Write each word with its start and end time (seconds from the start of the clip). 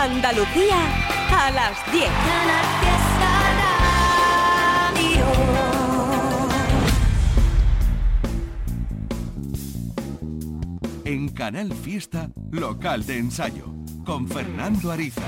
Andalucía 0.00 0.78
a 1.30 1.50
las 1.50 1.92
10. 1.92 2.08
En 11.04 11.28
Canal 11.28 11.74
Fiesta, 11.74 12.30
local 12.50 13.04
de 13.04 13.18
ensayo, 13.18 13.66
con 14.06 14.26
Fernando 14.26 14.90
Ariza. 14.90 15.20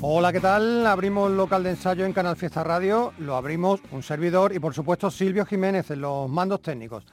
Hola, 0.00 0.32
¿qué 0.32 0.38
tal? 0.38 0.86
Abrimos 0.86 1.32
local 1.32 1.64
de 1.64 1.70
ensayo 1.70 2.04
en 2.06 2.12
Canal 2.12 2.36
Fiesta 2.36 2.62
Radio, 2.62 3.12
lo 3.18 3.34
abrimos 3.34 3.80
un 3.90 4.04
servidor 4.04 4.54
y 4.54 4.60
por 4.60 4.74
supuesto 4.74 5.10
Silvio 5.10 5.44
Jiménez 5.44 5.90
en 5.90 6.02
los 6.02 6.30
mandos 6.30 6.62
técnicos. 6.62 7.04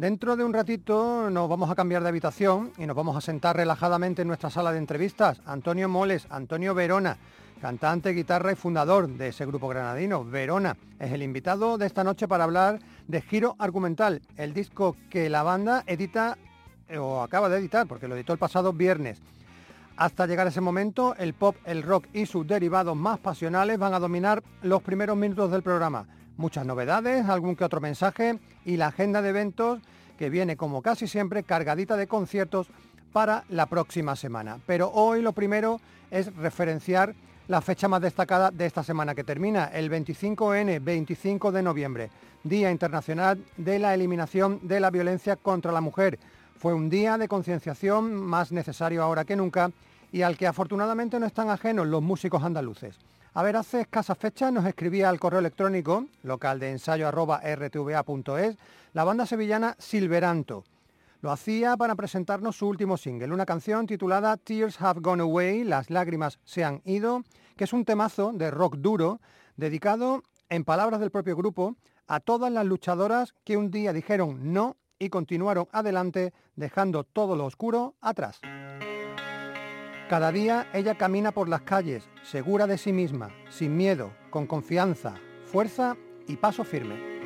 Dentro 0.00 0.34
de 0.34 0.44
un 0.44 0.54
ratito 0.54 1.28
nos 1.28 1.46
vamos 1.46 1.70
a 1.70 1.74
cambiar 1.74 2.02
de 2.02 2.08
habitación 2.08 2.72
y 2.78 2.86
nos 2.86 2.96
vamos 2.96 3.18
a 3.18 3.20
sentar 3.20 3.56
relajadamente 3.56 4.22
en 4.22 4.28
nuestra 4.28 4.48
sala 4.48 4.72
de 4.72 4.78
entrevistas. 4.78 5.42
Antonio 5.44 5.90
Moles, 5.90 6.26
Antonio 6.30 6.74
Verona, 6.74 7.18
cantante, 7.60 8.14
guitarra 8.14 8.50
y 8.50 8.54
fundador 8.54 9.10
de 9.10 9.28
ese 9.28 9.44
grupo 9.44 9.68
granadino, 9.68 10.24
Verona, 10.24 10.74
es 10.98 11.12
el 11.12 11.22
invitado 11.22 11.76
de 11.76 11.84
esta 11.84 12.02
noche 12.02 12.26
para 12.26 12.44
hablar 12.44 12.78
de 13.08 13.20
Giro 13.20 13.56
Argumental, 13.58 14.22
el 14.38 14.54
disco 14.54 14.96
que 15.10 15.28
la 15.28 15.42
banda 15.42 15.84
edita 15.86 16.38
o 16.98 17.20
acaba 17.20 17.50
de 17.50 17.58
editar, 17.58 17.86
porque 17.86 18.08
lo 18.08 18.16
editó 18.16 18.32
el 18.32 18.38
pasado 18.38 18.72
viernes. 18.72 19.20
Hasta 19.98 20.26
llegar 20.26 20.46
ese 20.46 20.62
momento, 20.62 21.14
el 21.18 21.34
pop, 21.34 21.56
el 21.66 21.82
rock 21.82 22.06
y 22.14 22.24
sus 22.24 22.46
derivados 22.46 22.96
más 22.96 23.18
pasionales 23.18 23.78
van 23.78 23.92
a 23.92 23.98
dominar 23.98 24.42
los 24.62 24.82
primeros 24.82 25.18
minutos 25.18 25.50
del 25.50 25.62
programa. 25.62 26.06
Muchas 26.40 26.64
novedades, 26.64 27.28
algún 27.28 27.54
que 27.54 27.64
otro 27.64 27.82
mensaje 27.82 28.38
y 28.64 28.78
la 28.78 28.86
agenda 28.86 29.20
de 29.20 29.28
eventos 29.28 29.78
que 30.18 30.30
viene 30.30 30.56
como 30.56 30.80
casi 30.80 31.06
siempre 31.06 31.42
cargadita 31.42 31.98
de 31.98 32.06
conciertos 32.06 32.68
para 33.12 33.44
la 33.50 33.66
próxima 33.66 34.16
semana. 34.16 34.58
Pero 34.64 34.90
hoy 34.90 35.20
lo 35.20 35.34
primero 35.34 35.82
es 36.10 36.34
referenciar 36.36 37.14
la 37.46 37.60
fecha 37.60 37.88
más 37.88 38.00
destacada 38.00 38.50
de 38.50 38.64
esta 38.64 38.82
semana 38.82 39.14
que 39.14 39.22
termina, 39.22 39.66
el 39.66 39.90
25N, 39.90 40.82
25 40.82 41.52
de 41.52 41.62
noviembre, 41.62 42.10
Día 42.42 42.70
Internacional 42.70 43.44
de 43.58 43.78
la 43.78 43.92
Eliminación 43.92 44.60
de 44.62 44.80
la 44.80 44.88
Violencia 44.88 45.36
contra 45.36 45.72
la 45.72 45.82
Mujer. 45.82 46.18
Fue 46.58 46.72
un 46.72 46.88
día 46.88 47.18
de 47.18 47.28
concienciación 47.28 48.14
más 48.14 48.50
necesario 48.50 49.02
ahora 49.02 49.26
que 49.26 49.36
nunca 49.36 49.72
y 50.10 50.22
al 50.22 50.38
que 50.38 50.46
afortunadamente 50.46 51.20
no 51.20 51.26
están 51.26 51.50
ajenos 51.50 51.86
los 51.86 52.00
músicos 52.00 52.42
andaluces. 52.42 52.96
A 53.32 53.44
ver, 53.44 53.56
hace 53.56 53.82
escasas 53.82 54.18
fechas 54.18 54.52
nos 54.52 54.66
escribía 54.66 55.08
al 55.08 55.20
correo 55.20 55.38
electrónico 55.38 56.06
local 56.24 56.58
de 56.58 56.76
la 58.92 59.04
banda 59.04 59.24
sevillana 59.24 59.76
Silveranto. 59.78 60.64
Lo 61.22 61.30
hacía 61.30 61.76
para 61.76 61.94
presentarnos 61.94 62.56
su 62.56 62.66
último 62.66 62.96
single, 62.96 63.32
una 63.32 63.46
canción 63.46 63.86
titulada 63.86 64.36
Tears 64.36 64.80
Have 64.80 65.00
Gone 65.00 65.22
Away, 65.22 65.62
Las 65.62 65.90
lágrimas 65.90 66.40
se 66.44 66.64
han 66.64 66.82
ido, 66.84 67.22
que 67.56 67.64
es 67.64 67.72
un 67.72 67.84
temazo 67.84 68.32
de 68.32 68.50
rock 68.50 68.76
duro 68.78 69.20
dedicado, 69.56 70.24
en 70.48 70.64
palabras 70.64 70.98
del 70.98 71.12
propio 71.12 71.36
grupo, 71.36 71.76
a 72.08 72.18
todas 72.18 72.50
las 72.50 72.66
luchadoras 72.66 73.34
que 73.44 73.56
un 73.56 73.70
día 73.70 73.92
dijeron 73.92 74.52
no 74.52 74.76
y 74.98 75.08
continuaron 75.08 75.68
adelante 75.70 76.32
dejando 76.56 77.04
todo 77.04 77.36
lo 77.36 77.44
oscuro 77.44 77.94
atrás. 78.00 78.40
Cada 80.10 80.32
día 80.32 80.66
ella 80.72 80.96
camina 80.96 81.30
por 81.30 81.48
las 81.48 81.60
calles, 81.60 82.08
segura 82.24 82.66
de 82.66 82.78
sí 82.78 82.92
misma, 82.92 83.30
sin 83.48 83.76
miedo, 83.76 84.10
con 84.30 84.44
confianza, 84.44 85.14
fuerza 85.44 85.96
y 86.26 86.34
paso 86.34 86.64
firme. 86.64 87.19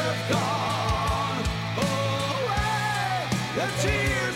Have 0.00 0.22
gone 0.30 1.44
away. 1.76 3.28
The 3.56 3.66
tears 3.82 4.27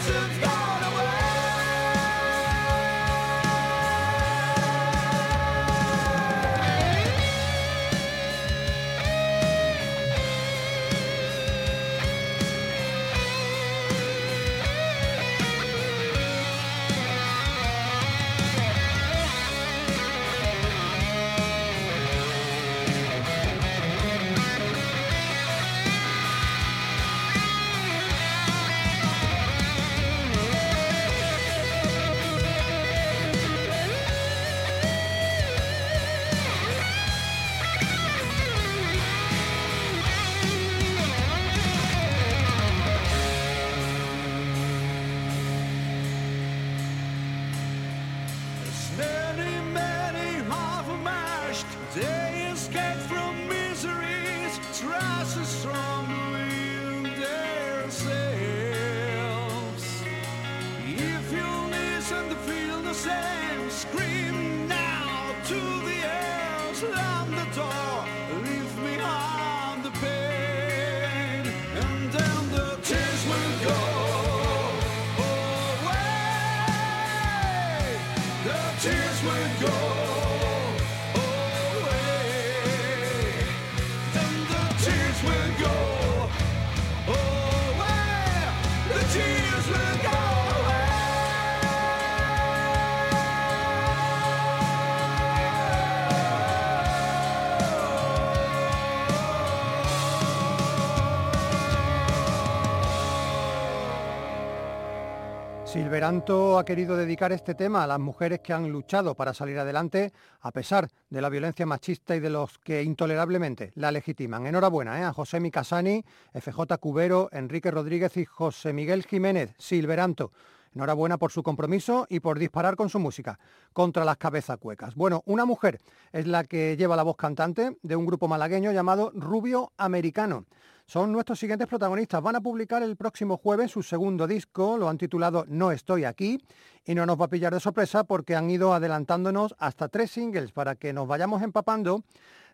Silveranto 105.73 106.59
ha 106.59 106.67
querido 106.67 106.99
dedicar 106.99 107.33
este 107.33 107.55
tema 107.55 107.83
a 107.83 107.87
las 107.87 107.99
mujeres 107.99 108.41
que 108.41 108.53
han 108.53 108.69
luchado 108.69 109.15
para 109.15 109.33
salir 109.33 109.59
adelante 109.59 110.13
a 110.43 110.51
pesar 110.51 110.87
de 111.09 111.23
la 111.23 111.31
violencia 111.31 111.65
machista 111.65 112.15
y 112.15 112.21
de 112.21 112.29
los 112.29 112.59
que 112.59 112.83
intolerablemente 112.83 113.73
la 113.77 113.91
legitiman. 113.91 114.47
Enhorabuena 114.47 115.01
¿eh? 115.01 115.05
a 115.05 115.15
José 115.15 115.41
Micasani, 115.41 116.05
FJ 116.35 116.77
Cubero, 116.79 117.31
Enrique 117.33 117.71
Rodríguez 117.71 118.19
y 118.19 118.27
José 118.27 118.75
Miguel 118.75 119.07
Jiménez 119.07 119.55
Silveranto. 119.57 120.31
Enhorabuena 120.75 121.19
por 121.19 121.31
su 121.33 121.43
compromiso 121.43 122.07
y 122.09 122.21
por 122.21 122.39
disparar 122.39 122.77
con 122.77 122.89
su 122.89 122.99
música 122.99 123.39
contra 123.73 124.05
las 124.05 124.17
cabezas 124.17 124.59
cuecas. 124.59 124.95
Bueno, 124.95 125.23
una 125.27 125.45
mujer 125.45 125.81
es 126.13 126.27
la 126.27 126.45
que 126.45 126.77
lleva 126.77 126.97
la 126.97 127.03
voz 127.03 127.17
cantante 127.17 127.77
de 127.83 127.97
un 127.97 128.07
grupo 128.07 128.29
malagueño 128.29 128.73
llamado 128.73 129.13
Rubio 129.15 129.73
Americano. 129.77 130.47
Son 130.87 131.13
nuestros 131.13 131.39
siguientes 131.39 131.69
protagonistas. 131.69 132.23
Van 132.23 132.37
a 132.37 132.41
publicar 132.41 132.83
el 132.83 132.97
próximo 132.97 133.37
jueves 133.37 133.71
su 133.71 133.83
segundo 133.83 134.27
disco, 134.27 134.77
lo 134.77 134.89
han 134.89 134.99
titulado 134.99 135.45
No 135.49 135.73
estoy 135.73 136.05
aquí, 136.05 136.43
y 136.85 136.95
no 136.95 137.07
nos 137.07 137.21
va 137.21 137.27
a 137.27 137.31
pillar 137.31 137.55
de 137.55 137.61
sorpresa 137.61 138.05
porque 138.05 138.35
han 138.35 138.51
ido 138.51 138.75
adelantándonos 138.75 139.55
hasta 139.59 139.89
tres 139.89 140.11
singles 140.11 140.53
para 140.53 140.75
que 140.75 140.93
nos 140.93 141.07
vayamos 141.07 141.43
empapando 141.43 142.03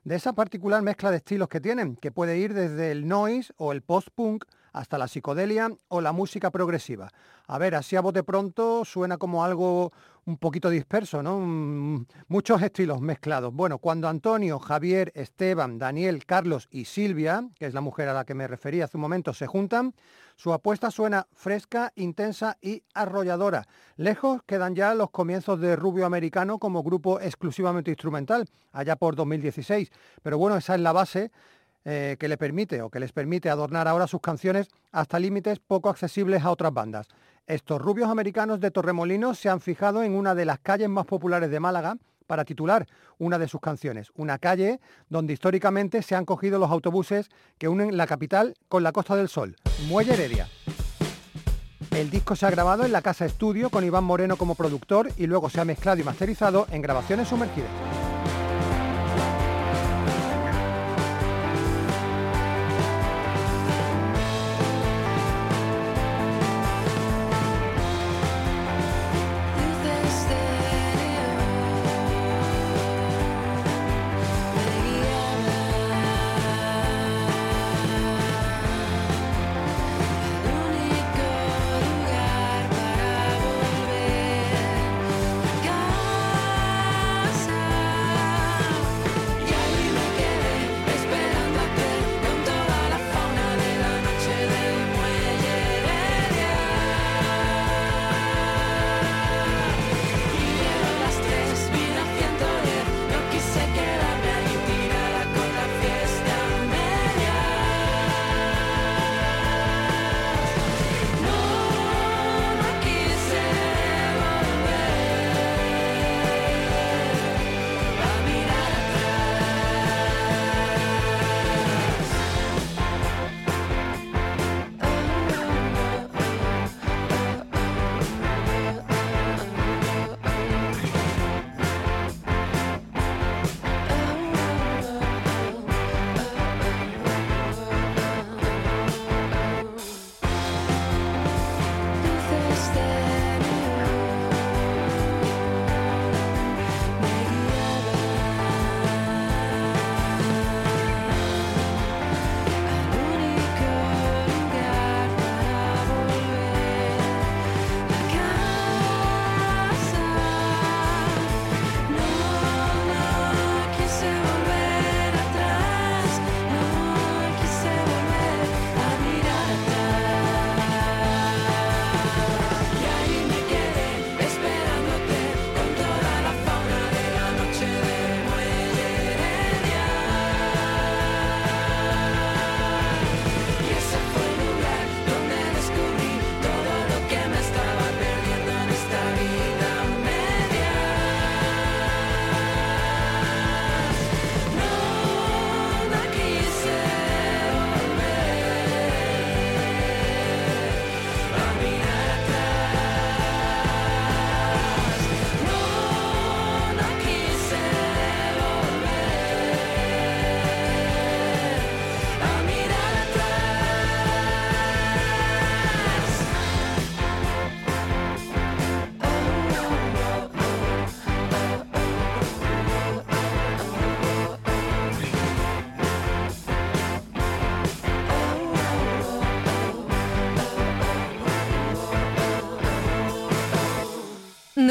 de 0.04 0.16
esa 0.16 0.32
particular 0.32 0.82
mezcla 0.82 1.10
de 1.10 1.16
estilos 1.18 1.48
que 1.48 1.60
tienen, 1.60 1.96
que 1.96 2.12
puede 2.12 2.38
ir 2.38 2.54
desde 2.54 2.92
el 2.92 3.08
noise 3.08 3.52
o 3.56 3.72
el 3.72 3.82
post-punk 3.82 4.44
hasta 4.72 4.98
la 4.98 5.08
psicodelia 5.08 5.70
o 5.88 6.00
la 6.00 6.12
música 6.12 6.50
progresiva. 6.50 7.10
A 7.46 7.58
ver, 7.58 7.74
así 7.74 7.96
a 7.96 8.00
bote 8.00 8.22
pronto 8.22 8.84
suena 8.84 9.16
como 9.16 9.42
algo 9.44 9.92
un 10.26 10.36
poquito 10.36 10.68
disperso, 10.68 11.22
¿no? 11.22 11.40
Mm, 11.40 12.04
muchos 12.28 12.60
estilos 12.60 13.00
mezclados. 13.00 13.54
Bueno, 13.54 13.78
cuando 13.78 14.08
Antonio, 14.08 14.58
Javier, 14.58 15.10
Esteban, 15.14 15.78
Daniel, 15.78 16.26
Carlos 16.26 16.68
y 16.70 16.84
Silvia, 16.84 17.48
que 17.58 17.64
es 17.64 17.72
la 17.72 17.80
mujer 17.80 18.08
a 18.08 18.12
la 18.12 18.26
que 18.26 18.34
me 18.34 18.46
refería 18.46 18.84
hace 18.84 18.98
un 18.98 19.00
momento, 19.00 19.32
se 19.32 19.46
juntan, 19.46 19.94
su 20.36 20.52
apuesta 20.52 20.90
suena 20.90 21.26
fresca, 21.32 21.92
intensa 21.96 22.58
y 22.60 22.82
arrolladora. 22.92 23.66
Lejos 23.96 24.42
quedan 24.44 24.74
ya 24.74 24.94
los 24.94 25.10
comienzos 25.10 25.58
de 25.60 25.74
Rubio 25.74 26.04
Americano 26.04 26.58
como 26.58 26.82
grupo 26.82 27.18
exclusivamente 27.20 27.90
instrumental, 27.90 28.46
allá 28.72 28.96
por 28.96 29.16
2016. 29.16 29.90
Pero 30.22 30.36
bueno, 30.36 30.58
esa 30.58 30.74
es 30.74 30.80
la 30.82 30.92
base 30.92 31.32
eh, 31.84 32.16
que 32.18 32.28
le 32.28 32.36
permite 32.36 32.82
o 32.82 32.90
que 32.90 33.00
les 33.00 33.12
permite 33.12 33.50
adornar 33.50 33.88
ahora 33.88 34.06
sus 34.06 34.20
canciones 34.20 34.68
hasta 34.92 35.18
límites 35.18 35.58
poco 35.58 35.88
accesibles 35.88 36.44
a 36.44 36.50
otras 36.50 36.72
bandas. 36.72 37.08
Estos 37.46 37.80
rubios 37.80 38.10
americanos 38.10 38.60
de 38.60 38.70
Torremolinos 38.70 39.38
se 39.38 39.48
han 39.48 39.60
fijado 39.60 40.02
en 40.02 40.14
una 40.14 40.34
de 40.34 40.44
las 40.44 40.58
calles 40.58 40.88
más 40.88 41.06
populares 41.06 41.50
de 41.50 41.60
Málaga 41.60 41.96
para 42.26 42.44
titular 42.44 42.86
una 43.18 43.38
de 43.38 43.48
sus 43.48 43.60
canciones, 43.60 44.12
una 44.14 44.38
calle 44.38 44.80
donde 45.08 45.32
históricamente 45.32 46.02
se 46.02 46.14
han 46.14 46.24
cogido 46.24 46.58
los 46.58 46.70
autobuses 46.70 47.30
que 47.56 47.68
unen 47.68 47.96
la 47.96 48.06
capital 48.06 48.54
con 48.68 48.82
la 48.82 48.92
Costa 48.92 49.16
del 49.16 49.28
Sol, 49.28 49.56
Muelle 49.88 50.12
Heredia. 50.12 50.46
El 51.90 52.10
disco 52.10 52.36
se 52.36 52.46
ha 52.46 52.50
grabado 52.50 52.84
en 52.84 52.92
la 52.92 53.02
casa 53.02 53.24
estudio 53.24 53.70
con 53.70 53.82
Iván 53.82 54.04
Moreno 54.04 54.36
como 54.36 54.54
productor 54.54 55.08
y 55.16 55.26
luego 55.26 55.50
se 55.50 55.60
ha 55.60 55.64
mezclado 55.64 56.00
y 56.00 56.04
masterizado 56.04 56.66
en 56.70 56.82
grabaciones 56.82 57.28
sumergidas. 57.28 57.97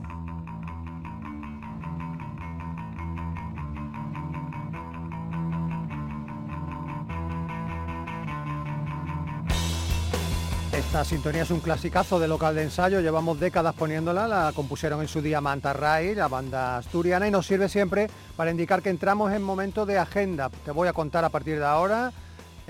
Esta 10.73 11.05
sintonía 11.05 11.43
es 11.43 11.51
un 11.51 11.61
clasicazo 11.61 12.19
de 12.19 12.27
local 12.27 12.55
de 12.55 12.63
ensayo, 12.63 13.01
llevamos 13.01 13.39
décadas 13.39 13.75
poniéndola, 13.75 14.27
la 14.27 14.53
compusieron 14.55 15.03
en 15.03 15.09
su 15.09 15.21
día 15.21 15.43
Manta 15.43 15.75
Ray, 15.75 16.15
la 16.15 16.29
banda 16.29 16.79
asturiana, 16.79 17.29
y 17.29 17.31
nos 17.31 17.47
sirve 17.47 17.69
siempre 17.69 18.09
para 18.35 18.51
indicar 18.51 18.81
que 18.81 18.89
entramos 18.89 19.31
en 19.35 19.43
momento 19.43 19.85
de 19.85 19.99
agenda. 19.99 20.49
Te 20.65 20.71
voy 20.71 20.89
a 20.89 20.95
contar 20.95 21.27
a 21.27 21.29
partir 21.29 21.59
de 21.59 21.67
ahora 21.67 22.15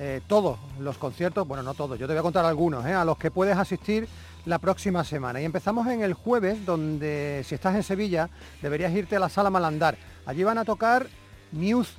eh, 0.01 0.21
todos 0.29 0.61
los 0.79 0.97
conciertos, 0.97 1.47
bueno, 1.49 1.65
no 1.65 1.75
todos, 1.75 1.99
yo 1.99 2.07
te 2.07 2.13
voy 2.13 2.21
a 2.21 2.23
contar 2.23 2.45
algunos, 2.45 2.87
¿eh? 2.87 2.95
a 2.95 3.05
los 3.05 3.19
que 3.19 3.33
puedes 3.33 3.57
asistir 3.57 4.07
la 4.45 4.61
próxima 4.61 5.03
semana. 5.03 5.41
Y 5.41 5.45
empezamos 5.45 5.89
en 5.89 6.03
el 6.03 6.15
jueves, 6.15 6.65
donde 6.65 7.43
si 7.45 7.57
estás 7.57 7.75
en 7.75 7.83
Sevilla, 7.83 8.31
deberías 8.63 8.93
irte 8.93 9.17
a 9.17 9.19
la 9.19 9.29
Sala 9.29 9.51
Malandar. 9.51 9.99
Allí 10.25 10.45
van 10.45 10.57
a 10.59 10.65
tocar 10.65 11.09
Muse 11.51 11.95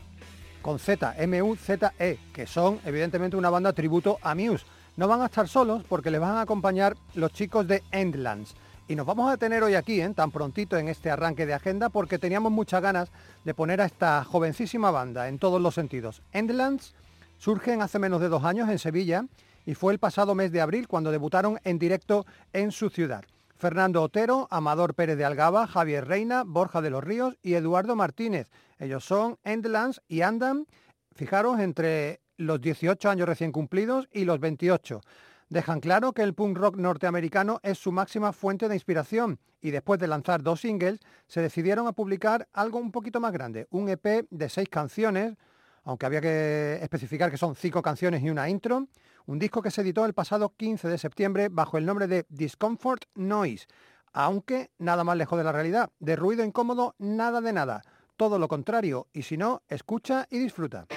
con 0.62 0.80
Z, 0.80 1.14
M-U-Z-E, 1.18 2.20
que 2.32 2.48
son 2.48 2.80
evidentemente 2.86 3.36
una 3.36 3.50
banda 3.50 3.74
tributo 3.74 4.18
a 4.22 4.34
Muse. 4.34 4.66
No 4.96 5.10
van 5.10 5.22
a 5.22 5.26
estar 5.26 5.50
solos 5.50 5.84
porque 5.84 6.10
les 6.10 6.22
van 6.22 6.38
a 6.38 6.42
acompañar 6.42 6.96
los 7.16 7.34
chicos 7.34 7.68
de 7.68 7.84
Endlands. 7.92 8.56
Y 8.88 8.96
nos 8.96 9.06
vamos 9.06 9.30
a 9.30 9.36
tener 9.36 9.62
hoy 9.62 9.76
aquí, 9.76 10.00
¿eh? 10.00 10.10
tan 10.16 10.32
prontito 10.32 10.78
en 10.78 10.88
este 10.88 11.12
arranque 11.12 11.46
de 11.46 11.54
agenda, 11.54 11.90
porque 11.90 12.18
teníamos 12.18 12.54
muchas 12.54 12.82
ganas 12.82 13.10
de 13.44 13.54
poner 13.54 13.82
a 13.82 13.86
esta 13.86 14.24
jovencísima 14.24 14.90
banda 14.90 15.28
en 15.28 15.38
todos 15.38 15.62
los 15.62 15.76
sentidos. 15.76 16.22
Endlands 16.32 16.94
surgen 17.40 17.82
hace 17.82 17.98
menos 17.98 18.22
de 18.22 18.30
dos 18.30 18.44
años 18.44 18.70
en 18.70 18.78
Sevilla 18.78 19.26
y 19.66 19.74
fue 19.74 19.94
el 19.94 20.00
pasado 20.00 20.36
mes 20.36 20.52
de 20.52 20.62
abril 20.62 20.88
cuando 20.88 21.10
debutaron 21.10 21.60
en 21.64 21.80
directo 21.80 22.26
en 22.54 22.72
su 22.72 22.90
ciudad. 22.90 23.24
Fernando 23.56 24.04
Otero, 24.04 24.48
Amador 24.52 24.94
Pérez 24.94 25.18
de 25.18 25.26
Algaba, 25.26 25.68
Javier 25.68 26.08
Reina, 26.08 26.44
Borja 26.46 26.82
de 26.82 26.92
los 26.92 27.04
Ríos 27.04 27.36
y 27.42 27.56
Eduardo 27.56 27.96
Martínez. 27.96 28.50
Ellos 28.78 29.04
son 29.04 29.38
Endlands 29.44 30.02
y 30.08 30.22
andan, 30.22 30.66
fijaros, 31.14 31.60
entre 31.60 32.22
los 32.38 32.62
18 32.62 33.10
años 33.10 33.28
recién 33.28 33.52
cumplidos 33.52 34.08
y 34.14 34.24
los 34.24 34.40
28. 34.40 35.02
Dejan 35.50 35.80
claro 35.80 36.14
que 36.14 36.22
el 36.22 36.36
punk 36.36 36.58
rock 36.58 36.78
norteamericano 36.78 37.60
es 37.64 37.80
su 37.80 37.92
máxima 37.92 38.32
fuente 38.34 38.70
de 38.70 38.76
inspiración 38.76 39.40
y 39.62 39.72
después 39.72 40.00
de 40.00 40.08
lanzar 40.08 40.42
dos 40.44 40.62
singles 40.62 41.00
se 41.28 41.42
decidieron 41.42 41.88
a 41.88 41.92
publicar 41.92 42.48
algo 42.54 42.80
un 42.80 42.92
poquito 42.92 43.20
más 43.20 43.34
grande, 43.34 43.68
un 43.72 43.90
EP 43.90 44.26
de 44.30 44.50
seis 44.50 44.70
canciones, 44.70 45.36
aunque 45.84 46.06
había 46.06 46.22
que 46.22 46.80
especificar 46.82 47.32
que 47.32 47.38
son 47.38 47.56
cinco 47.56 47.82
canciones 47.82 48.24
y 48.24 48.30
una 48.30 48.50
intro, 48.50 48.88
un 49.26 49.40
disco 49.40 49.62
que 49.62 49.72
se 49.72 49.82
editó 49.82 50.06
el 50.06 50.14
pasado 50.14 50.54
15 50.56 50.88
de 50.88 50.98
septiembre 50.98 51.50
bajo 51.50 51.78
el 51.78 51.86
nombre 51.86 52.08
de 52.08 52.26
Discomfort 52.30 53.06
Noise, 53.16 53.68
aunque 54.14 54.72
nada 54.80 55.04
más 55.04 55.18
lejos 55.18 55.38
de 55.38 55.44
la 55.44 55.52
realidad, 55.52 55.90
de 56.00 56.16
ruido 56.16 56.44
incómodo, 56.44 56.96
nada 56.98 57.42
de 57.42 57.54
nada, 57.54 57.82
todo 58.18 58.40
lo 58.40 58.48
contrario, 58.48 59.08
y 59.14 59.22
si 59.22 59.38
no, 59.38 59.62
escucha 59.68 60.28
y 60.30 60.40
disfruta. 60.40 60.88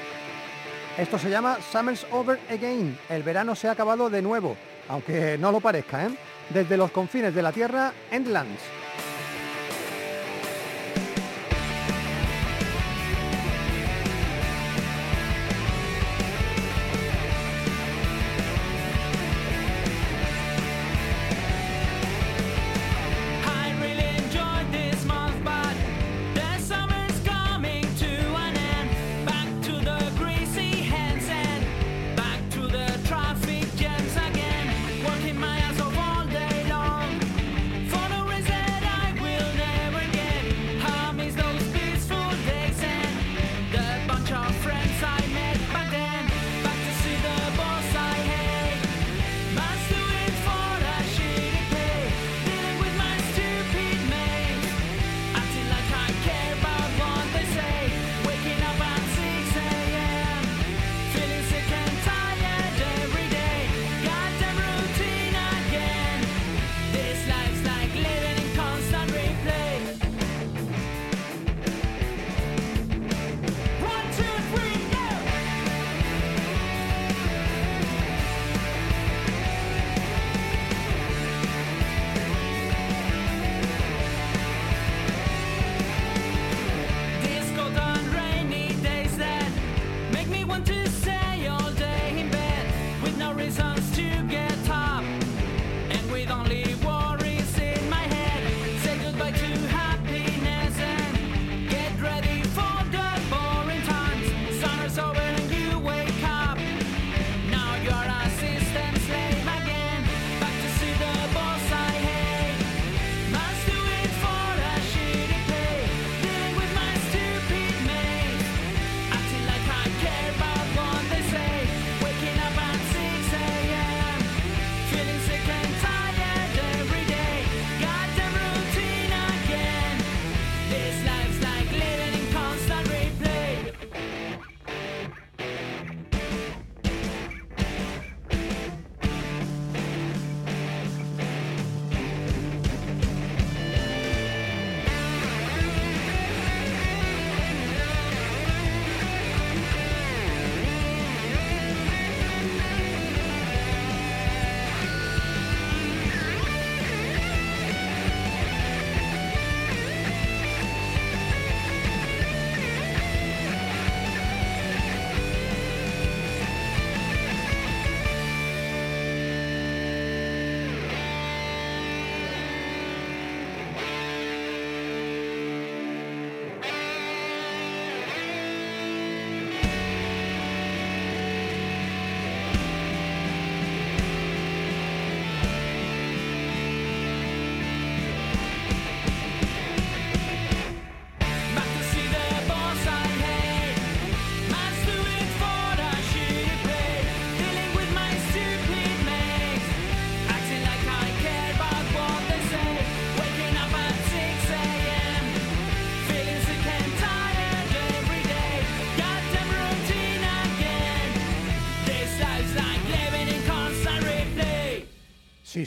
Esto 0.98 1.18
se 1.18 1.30
llama 1.30 1.58
Summer's 1.72 2.06
Over 2.10 2.38
Again, 2.50 2.98
el 3.08 3.22
verano 3.22 3.54
se 3.54 3.68
ha 3.68 3.72
acabado 3.72 4.10
de 4.10 4.22
nuevo, 4.22 4.56
aunque 4.88 5.38
no 5.38 5.52
lo 5.52 5.60
parezca, 5.60 6.06
¿eh? 6.06 6.18
Desde 6.50 6.76
los 6.76 6.90
confines 6.90 7.34
de 7.34 7.42
la 7.42 7.52
Tierra, 7.52 7.92
Endlands. 8.10 8.81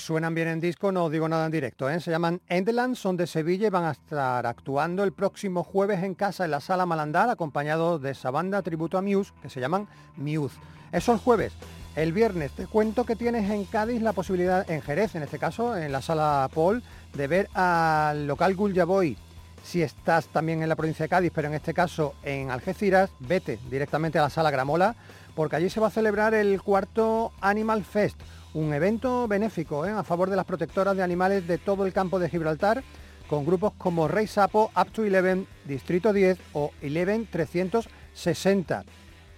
Suenan 0.05 0.35
bien 0.35 0.47
en 0.47 0.59
disco, 0.59 0.91
no 0.91 1.09
digo 1.09 1.27
nada 1.27 1.47
en 1.47 1.51
directo. 1.51 1.89
¿eh? 1.89 1.99
Se 1.99 2.11
llaman 2.11 2.39
Endland, 2.47 2.95
son 2.95 3.17
de 3.17 3.25
Sevilla 3.25 3.65
y 3.65 3.71
van 3.71 3.85
a 3.85 3.91
estar 3.91 4.45
actuando 4.45 5.03
el 5.03 5.13
próximo 5.13 5.63
jueves 5.63 6.03
en 6.03 6.13
casa 6.13 6.45
en 6.45 6.51
la 6.51 6.59
Sala 6.59 6.85
Malandar, 6.85 7.27
acompañados 7.27 7.99
de 8.03 8.11
esa 8.11 8.29
banda 8.29 8.61
tributo 8.61 8.99
a 8.99 9.01
Muse, 9.01 9.33
que 9.41 9.49
se 9.49 9.59
llaman 9.59 9.87
Muse. 10.15 10.55
Eso 10.91 11.11
el 11.11 11.17
jueves. 11.17 11.53
El 11.95 12.13
viernes 12.13 12.51
te 12.51 12.67
cuento 12.67 13.03
que 13.03 13.15
tienes 13.15 13.49
en 13.49 13.65
Cádiz 13.65 13.99
la 14.03 14.13
posibilidad, 14.13 14.69
en 14.69 14.83
Jerez 14.83 15.15
en 15.15 15.23
este 15.23 15.39
caso, 15.39 15.75
en 15.75 15.91
la 15.91 16.03
Sala 16.03 16.51
Paul, 16.53 16.83
de 17.15 17.25
ver 17.25 17.49
al 17.55 18.27
local 18.27 18.53
Gulja 18.53 18.85
Boy. 18.85 19.17
Si 19.63 19.81
estás 19.81 20.27
también 20.27 20.61
en 20.61 20.69
la 20.69 20.75
provincia 20.75 21.05
de 21.05 21.09
Cádiz, 21.09 21.31
pero 21.33 21.47
en 21.47 21.55
este 21.55 21.73
caso 21.73 22.13
en 22.21 22.51
Algeciras, 22.51 23.09
vete 23.21 23.57
directamente 23.71 24.19
a 24.19 24.21
la 24.21 24.29
Sala 24.29 24.51
Gramola, 24.51 24.95
porque 25.33 25.55
allí 25.55 25.71
se 25.71 25.79
va 25.79 25.87
a 25.87 25.91
celebrar 25.91 26.35
el 26.35 26.61
cuarto 26.61 27.31
Animal 27.41 27.83
Fest, 27.83 28.21
un 28.55 28.73
evento 28.73 29.27
benéfico 29.27 29.85
¿eh? 29.85 29.91
a 29.91 30.03
favor 30.03 30.29
de 30.29 30.37
las 30.37 30.45
protectoras 30.45 30.95
de 30.95 31.03
animales 31.03 31.45
de 31.45 31.57
todo 31.57 31.85
el 31.85 31.91
campo 31.91 32.19
de 32.19 32.29
Gibraltar, 32.29 32.83
con 33.27 33.45
grupos 33.45 33.73
como 33.77 34.07
Rey 34.07 34.27
Sapo, 34.27 34.71
Up 34.75 34.91
to 34.91 35.01
11, 35.01 35.45
Distrito 35.65 36.13
10 36.13 36.39
o 36.53 36.71
11 36.81 37.27
360. 37.29 38.85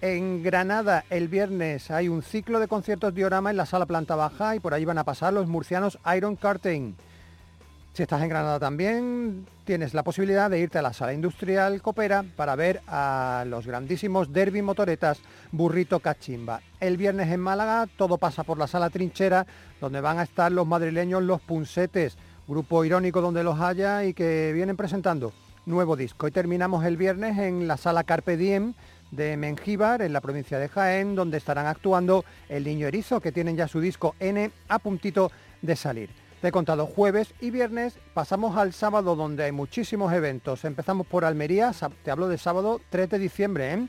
En 0.01 0.43
Granada 0.43 1.03
el 1.09 1.27
viernes 1.29 1.89
hay 1.89 2.09
un 2.09 2.21
ciclo 2.21 2.59
de 2.59 2.67
conciertos 2.67 3.15
diorama 3.15 3.49
en 3.49 3.57
la 3.57 3.65
sala 3.65 3.87
planta 3.87 4.15
baja 4.15 4.55
y 4.55 4.59
por 4.59 4.75
ahí 4.75 4.85
van 4.85 4.99
a 4.99 5.03
pasar 5.03 5.33
los 5.33 5.47
murcianos 5.47 5.97
Iron 6.15 6.35
Curtain. 6.35 6.95
Si 7.97 8.03
estás 8.03 8.21
en 8.21 8.29
Granada 8.29 8.59
también 8.59 9.47
tienes 9.65 9.95
la 9.95 10.03
posibilidad 10.03 10.51
de 10.51 10.59
irte 10.59 10.77
a 10.77 10.83
la 10.83 10.93
sala 10.93 11.13
industrial 11.13 11.81
Copera 11.81 12.23
para 12.35 12.55
ver 12.55 12.79
a 12.85 13.43
los 13.47 13.65
grandísimos 13.65 14.31
derby 14.31 14.61
motoretas 14.61 15.19
Burrito 15.51 15.99
Cachimba. 15.99 16.61
El 16.79 16.95
viernes 16.95 17.31
en 17.31 17.39
Málaga 17.39 17.87
todo 17.97 18.19
pasa 18.19 18.43
por 18.43 18.59
la 18.59 18.67
sala 18.67 18.91
Trinchera 18.91 19.47
donde 19.81 19.99
van 19.99 20.19
a 20.19 20.23
estar 20.25 20.51
los 20.51 20.67
madrileños 20.67 21.23
Los 21.23 21.41
Punsetes, 21.41 22.19
grupo 22.47 22.85
irónico 22.85 23.19
donde 23.19 23.43
los 23.43 23.59
haya 23.59 24.03
y 24.03 24.13
que 24.13 24.51
vienen 24.53 24.77
presentando 24.77 25.33
nuevo 25.65 25.95
disco. 25.95 26.27
Y 26.27 26.31
terminamos 26.31 26.85
el 26.85 26.97
viernes 26.97 27.39
en 27.39 27.67
la 27.67 27.77
sala 27.77 28.03
Carpe 28.03 28.37
Diem 28.37 28.75
de 29.09 29.37
Mengíbar, 29.37 30.03
en 30.03 30.13
la 30.13 30.21
provincia 30.21 30.59
de 30.59 30.69
Jaén, 30.69 31.15
donde 31.15 31.39
estarán 31.39 31.65
actuando 31.65 32.25
El 32.47 32.63
Niño 32.63 32.85
Erizo, 32.85 33.19
que 33.21 33.31
tienen 33.31 33.57
ya 33.57 33.67
su 33.67 33.79
disco 33.79 34.13
N 34.19 34.51
a 34.67 34.77
puntito 34.77 35.31
de 35.63 35.75
salir. 35.75 36.26
Te 36.41 36.49
he 36.49 36.51
contado 36.51 36.85
jueves 36.85 37.33
y 37.41 37.49
viernes, 37.49 37.97
pasamos 38.13 38.57
al 38.57 38.71
sábado 38.71 39.15
donde 39.15 39.45
hay 39.45 39.51
muchísimos 39.51 40.13
eventos. 40.13 40.65
Empezamos 40.65 41.07
por 41.07 41.25
Almería, 41.25 41.71
te 42.03 42.11
hablo 42.11 42.27
de 42.27 42.37
sábado 42.37 42.79
3 42.91 43.09
de 43.09 43.17
diciembre. 43.17 43.73
¿eh? 43.73 43.87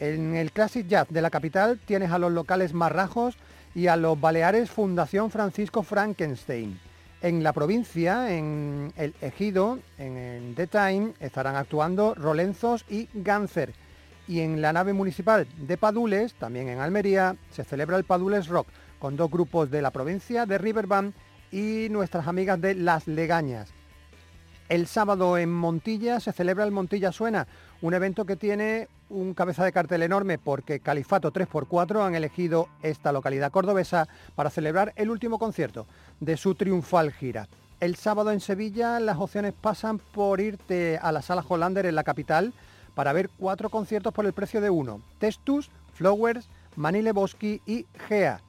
En 0.00 0.34
el 0.34 0.50
Classic 0.50 0.84
Jazz 0.84 1.06
de 1.10 1.22
la 1.22 1.30
capital 1.30 1.78
tienes 1.78 2.10
a 2.10 2.18
los 2.18 2.32
locales 2.32 2.74
Marrajos 2.74 3.36
y 3.72 3.86
a 3.86 3.94
los 3.94 4.20
Baleares 4.20 4.68
Fundación 4.68 5.30
Francisco 5.30 5.84
Frankenstein. 5.84 6.80
En 7.22 7.44
la 7.44 7.52
provincia, 7.52 8.36
en 8.36 8.92
el 8.96 9.14
Ejido, 9.20 9.78
en, 9.96 10.16
el 10.16 10.54
The 10.56 10.66
Time, 10.66 11.12
estarán 11.20 11.54
actuando 11.54 12.16
Rolenzos 12.16 12.84
y 12.88 13.08
Ganser. 13.14 13.74
Y 14.26 14.40
en 14.40 14.60
la 14.60 14.72
nave 14.72 14.92
municipal 14.92 15.46
de 15.56 15.76
Padules, 15.76 16.34
también 16.34 16.68
en 16.68 16.80
Almería, 16.80 17.36
se 17.52 17.62
celebra 17.62 17.96
el 17.96 18.04
Padules 18.04 18.48
Rock, 18.48 18.66
con 18.98 19.16
dos 19.16 19.30
grupos 19.30 19.70
de 19.70 19.82
la 19.82 19.92
provincia 19.92 20.46
de 20.46 20.58
Riverband 20.58 21.14
y 21.50 21.88
nuestras 21.90 22.26
amigas 22.26 22.60
de 22.60 22.74
Las 22.74 23.06
Legañas. 23.06 23.72
El 24.68 24.86
sábado 24.86 25.36
en 25.36 25.52
Montilla 25.52 26.20
se 26.20 26.32
celebra 26.32 26.64
el 26.64 26.70
Montilla 26.70 27.10
Suena, 27.10 27.48
un 27.82 27.92
evento 27.92 28.24
que 28.24 28.36
tiene 28.36 28.88
un 29.08 29.34
cabeza 29.34 29.64
de 29.64 29.72
cartel 29.72 30.02
enorme 30.02 30.38
porque 30.38 30.78
Califato 30.78 31.32
3x4 31.32 32.06
han 32.06 32.14
elegido 32.14 32.68
esta 32.82 33.10
localidad 33.10 33.50
cordobesa 33.50 34.06
para 34.36 34.50
celebrar 34.50 34.92
el 34.94 35.10
último 35.10 35.40
concierto 35.40 35.86
de 36.20 36.36
su 36.36 36.54
triunfal 36.54 37.10
gira. 37.12 37.48
El 37.80 37.96
sábado 37.96 38.30
en 38.30 38.40
Sevilla 38.40 39.00
las 39.00 39.18
opciones 39.18 39.54
pasan 39.60 39.98
por 39.98 40.40
irte 40.40 40.98
a 41.02 41.10
la 41.10 41.22
sala 41.22 41.44
Hollander 41.48 41.86
en 41.86 41.96
la 41.96 42.04
capital 42.04 42.52
para 42.94 43.12
ver 43.12 43.28
cuatro 43.28 43.70
conciertos 43.70 44.12
por 44.12 44.26
el 44.26 44.32
precio 44.32 44.60
de 44.60 44.70
uno. 44.70 45.00
Testus, 45.18 45.70
Flowers, 45.94 46.48
Manile 46.76 47.12
Boschi 47.12 47.60
y 47.66 47.86
Gea. 48.06 48.40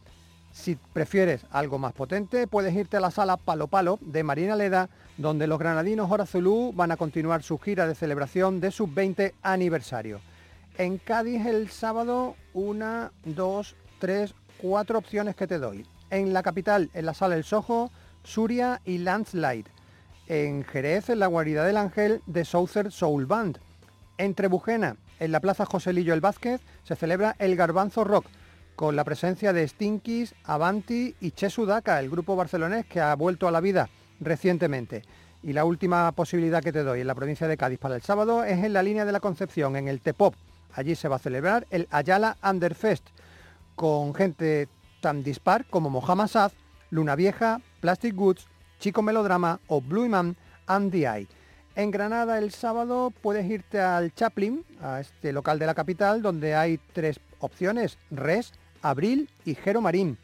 Si 0.52 0.76
prefieres 0.76 1.46
algo 1.52 1.80
más 1.80 1.94
potente, 1.94 2.46
puedes 2.46 2.76
irte 2.76 2.98
a 2.98 3.02
la 3.02 3.12
sala 3.12 3.38
Palo 3.38 3.68
Palo 3.68 4.00
de 4.02 4.24
Marina 4.24 4.56
Leda, 4.56 4.90
donde 5.18 5.48
los 5.48 5.60
granadinos 5.60 6.12
Horazulú 6.12 6.74
van 6.74 6.92
a 6.92 6.98
continuar 6.98 7.42
su 7.42 7.58
gira 7.58 7.88
de 7.88 7.96
celebración 7.96 8.60
de 8.60 8.72
su 8.72 8.88
20 8.88 9.34
aniversario. 9.42 10.20
En 10.78 10.98
Cádiz 10.98 11.46
el 11.46 11.70
sábado, 11.70 12.36
una, 12.54 13.12
dos, 13.24 13.76
tres, 14.00 14.34
cuatro 14.58 14.98
opciones 14.98 15.36
que 15.36 15.48
te 15.48 15.58
doy. 15.58 15.86
En 16.10 16.34
la 16.34 16.44
capital, 16.44 16.90
en 16.94 17.06
la 17.06 17.14
sala 17.14 17.36
El 17.36 17.44
Sojo, 17.44 17.92
Suria 18.24 18.82
y 18.84 18.98
Landslide. 18.98 19.70
En 20.28 20.64
Jerez, 20.66 21.10
en 21.10 21.20
la 21.20 21.28
guarida 21.28 21.64
del 21.66 21.78
Ángel, 21.78 22.22
de 22.26 22.46
Southern 22.46 22.92
Soul 22.92 23.26
Band. 23.26 23.60
En 24.18 24.36
Trebujena, 24.36 24.98
en 25.20 25.32
la 25.32 25.40
Plaza 25.40 25.66
Joselillo 25.66 26.14
el 26.14 26.22
Vázquez, 26.22 26.62
se 26.84 26.96
celebra 26.96 27.36
el 27.40 27.56
Garbanzo 27.56 28.04
Rock, 28.04 28.26
con 28.76 28.96
la 28.96 29.04
presencia 29.04 29.54
de 29.54 29.68
Stinkies, 29.68 30.36
Avanti 30.44 31.16
y 31.20 31.32
Che 31.32 31.50
Sudaca, 31.50 32.00
el 32.00 32.10
grupo 32.10 32.36
barcelonés 32.36 32.86
que 32.86 33.00
ha 33.00 33.14
vuelto 33.16 33.48
a 33.48 33.52
la 33.52 33.62
vida 33.62 33.90
recientemente. 34.20 35.04
Y 35.44 35.54
la 35.54 35.66
última 35.66 36.12
posibilidad 36.12 36.62
que 36.64 36.72
te 36.72 36.84
doy 36.84 37.02
en 37.02 37.08
la 37.08 37.16
provincia 37.16 37.48
de 37.48 37.58
Cádiz 37.58 37.80
para 37.80 37.96
el 37.96 38.02
sábado 38.02 38.44
es 38.44 38.64
en 38.64 38.74
la 38.74 38.84
línea 38.84 39.06
de 39.06 39.12
la 39.12 39.20
Concepción, 39.20 39.76
en 39.76 39.88
el 39.88 40.02
T-Pop. 40.02 40.36
Allí 40.74 40.96
se 40.96 41.08
va 41.08 41.18
a 41.18 41.20
celebrar 41.20 41.68
el 41.72 41.88
Ayala 41.92 42.38
Underfest, 42.44 43.08
con 43.76 44.14
gente 44.14 44.68
tan 45.02 45.24
dispar 45.24 45.66
como 45.66 45.90
Mohamed 45.90 46.28
Saz, 46.28 46.54
Luna 46.92 47.16
Vieja, 47.16 47.60
Plastic 47.80 48.16
Goods, 48.16 48.48
Chico 48.80 49.02
Melodrama 49.02 49.60
o 49.68 49.82
Blue 49.82 50.08
Man 50.08 50.36
and 50.68 50.92
the 50.92 51.00
Eye. 51.00 51.28
En 51.76 51.90
Granada 51.90 52.38
el 52.38 52.52
sábado 52.52 53.12
puedes 53.22 53.50
irte 53.50 53.80
al 53.80 54.14
Chaplin, 54.14 54.66
a 54.82 55.00
este 55.00 55.32
local 55.34 55.58
de 55.58 55.66
la 55.66 55.74
capital, 55.74 56.22
donde 56.22 56.54
hay 56.54 56.80
tres 56.94 57.20
opciones, 57.40 57.98
Res, 58.12 58.54
Abril 58.82 59.30
y 59.46 59.56
Jero 59.56 59.82
Marín. 59.82 60.18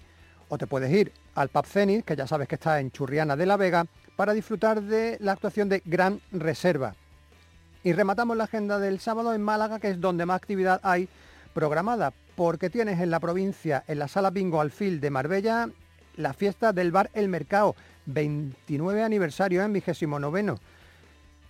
O 0.49 0.57
te 0.57 0.67
puedes 0.67 0.91
ir 0.91 1.11
al 1.35 1.49
Pub 1.49 1.65
que 2.05 2.15
ya 2.15 2.27
sabes 2.27 2.47
que 2.47 2.55
está 2.55 2.79
en 2.79 2.91
Churriana 2.91 3.35
de 3.35 3.45
la 3.45 3.57
Vega, 3.57 3.85
para 4.15 4.33
disfrutar 4.33 4.81
de 4.81 5.17
la 5.19 5.33
actuación 5.33 5.69
de 5.69 5.81
Gran 5.85 6.19
Reserva. 6.31 6.95
Y 7.83 7.93
rematamos 7.93 8.35
la 8.35 8.45
agenda 8.45 8.79
del 8.79 8.99
sábado 8.99 9.33
en 9.33 9.41
Málaga, 9.41 9.79
que 9.79 9.89
es 9.89 10.01
donde 10.01 10.25
más 10.25 10.37
actividad 10.37 10.79
hay 10.83 11.07
programada, 11.53 12.11
porque 12.35 12.69
tienes 12.69 12.99
en 12.99 13.11
la 13.11 13.19
provincia, 13.19 13.83
en 13.87 13.99
la 13.99 14.07
sala 14.07 14.31
Bingo 14.31 14.59
Alfil 14.59 14.99
de 14.99 15.09
Marbella, 15.11 15.69
la 16.15 16.33
fiesta 16.33 16.73
del 16.73 16.91
bar 16.91 17.11
El 17.13 17.29
Mercado, 17.29 17.75
29 18.07 19.03
aniversario 19.03 19.63
en 19.63 19.73
29 19.73 20.57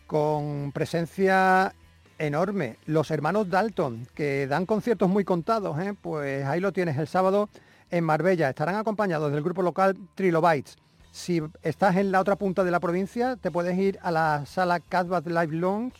con 0.07 0.71
presencia 0.71 1.73
enorme. 2.19 2.77
Los 2.86 3.12
hermanos 3.12 3.49
Dalton, 3.49 4.08
que 4.13 4.47
dan 4.47 4.65
conciertos 4.65 5.10
muy 5.10 5.23
contados, 5.23 5.80
¿eh? 5.80 5.93
pues 5.99 6.45
ahí 6.45 6.60
lo 6.60 6.71
tienes 6.71 6.97
el 6.97 7.08
sábado 7.08 7.49
en 7.91 8.03
Marbella. 8.03 8.49
Estarán 8.49 8.75
acompañados 8.75 9.32
del 9.32 9.43
grupo 9.43 9.62
local 9.62 9.97
Trilobites. 10.15 10.77
Si 11.12 11.41
estás 11.63 11.95
en 11.95 12.12
la 12.12 12.19
otra 12.19 12.36
punta 12.36 12.63
de 12.63 12.71
la 12.71 12.80
provincia, 12.80 13.38
te 13.38 13.51
puedes 13.51 13.77
ir 13.77 13.97
a 14.01 14.12
la 14.12 14.45
sala 14.45 14.80
Casbah 14.80 15.21
Live 15.25 15.56
Lounge 15.56 15.95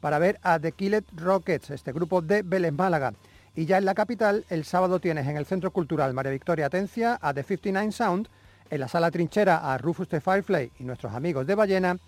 para 0.00 0.18
ver 0.18 0.38
a 0.42 0.58
The 0.58 0.72
Killet 0.72 1.04
Rockets, 1.14 1.70
este 1.70 1.92
grupo 1.92 2.22
de 2.22 2.42
Vélez 2.42 2.72
Málaga. 2.72 3.12
Y 3.54 3.66
ya 3.66 3.78
en 3.78 3.84
la 3.84 3.94
capital, 3.94 4.46
el 4.48 4.64
sábado 4.64 4.98
tienes 4.98 5.26
en 5.26 5.36
el 5.36 5.44
Centro 5.44 5.70
Cultural 5.72 6.14
María 6.14 6.32
Victoria 6.32 6.66
Atencia 6.66 7.18
a 7.20 7.34
The 7.34 7.42
59 7.42 7.92
Sound, 7.92 8.28
en 8.70 8.80
la 8.80 8.88
sala 8.88 9.10
Trinchera 9.10 9.72
a 9.72 9.76
Rufus 9.76 10.08
the 10.08 10.20
Firefly 10.20 10.72
y 10.78 10.84
nuestros 10.84 11.12
amigos 11.12 11.46
de 11.46 11.54
Ballena, 11.54 11.98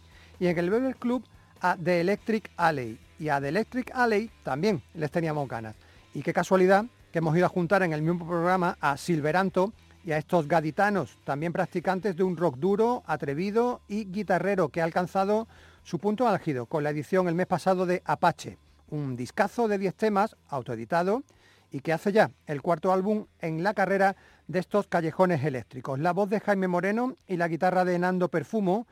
y 0.40 0.46
en 0.46 0.58
el 0.58 0.70
Beber 0.70 0.96
Club 0.96 1.22
a 1.60 1.76
The 1.76 2.00
Electric 2.00 2.50
Alley. 2.56 2.98
Y 3.18 3.28
a 3.28 3.40
The 3.40 3.48
Electric 3.48 3.90
Alley 3.94 4.30
también 4.42 4.82
les 4.94 5.10
teníamos 5.10 5.48
ganas. 5.48 5.76
Y 6.14 6.22
qué 6.22 6.32
casualidad 6.32 6.84
que 7.12 7.18
hemos 7.18 7.36
ido 7.36 7.46
a 7.46 7.48
juntar 7.48 7.82
en 7.82 7.92
el 7.92 8.02
mismo 8.02 8.26
programa 8.26 8.76
a 8.80 8.96
Silveranto 8.96 9.72
y 10.04 10.12
a 10.12 10.18
estos 10.18 10.46
gaditanos, 10.48 11.16
también 11.24 11.52
practicantes 11.52 12.16
de 12.16 12.22
un 12.22 12.36
rock 12.36 12.56
duro, 12.56 13.02
atrevido 13.06 13.80
y 13.88 14.04
guitarrero 14.04 14.68
que 14.68 14.80
ha 14.80 14.84
alcanzado 14.84 15.48
su 15.82 15.98
punto 15.98 16.28
álgido 16.28 16.66
con 16.66 16.84
la 16.84 16.90
edición 16.90 17.28
el 17.28 17.34
mes 17.34 17.46
pasado 17.46 17.86
de 17.86 18.02
Apache, 18.04 18.58
un 18.90 19.16
discazo 19.16 19.68
de 19.68 19.78
10 19.78 19.94
temas 19.94 20.36
autoeditado 20.48 21.22
y 21.70 21.80
que 21.80 21.92
hace 21.92 22.12
ya 22.12 22.30
el 22.46 22.62
cuarto 22.62 22.92
álbum 22.92 23.26
en 23.40 23.62
la 23.62 23.74
carrera 23.74 24.16
de 24.46 24.58
estos 24.58 24.86
callejones 24.86 25.42
eléctricos. 25.44 25.98
La 25.98 26.12
voz 26.12 26.28
de 26.30 26.40
Jaime 26.40 26.68
Moreno 26.68 27.16
y 27.26 27.36
la 27.36 27.48
guitarra 27.48 27.84
de 27.84 27.98
Nando 27.98 28.28
Perfumo 28.28 28.86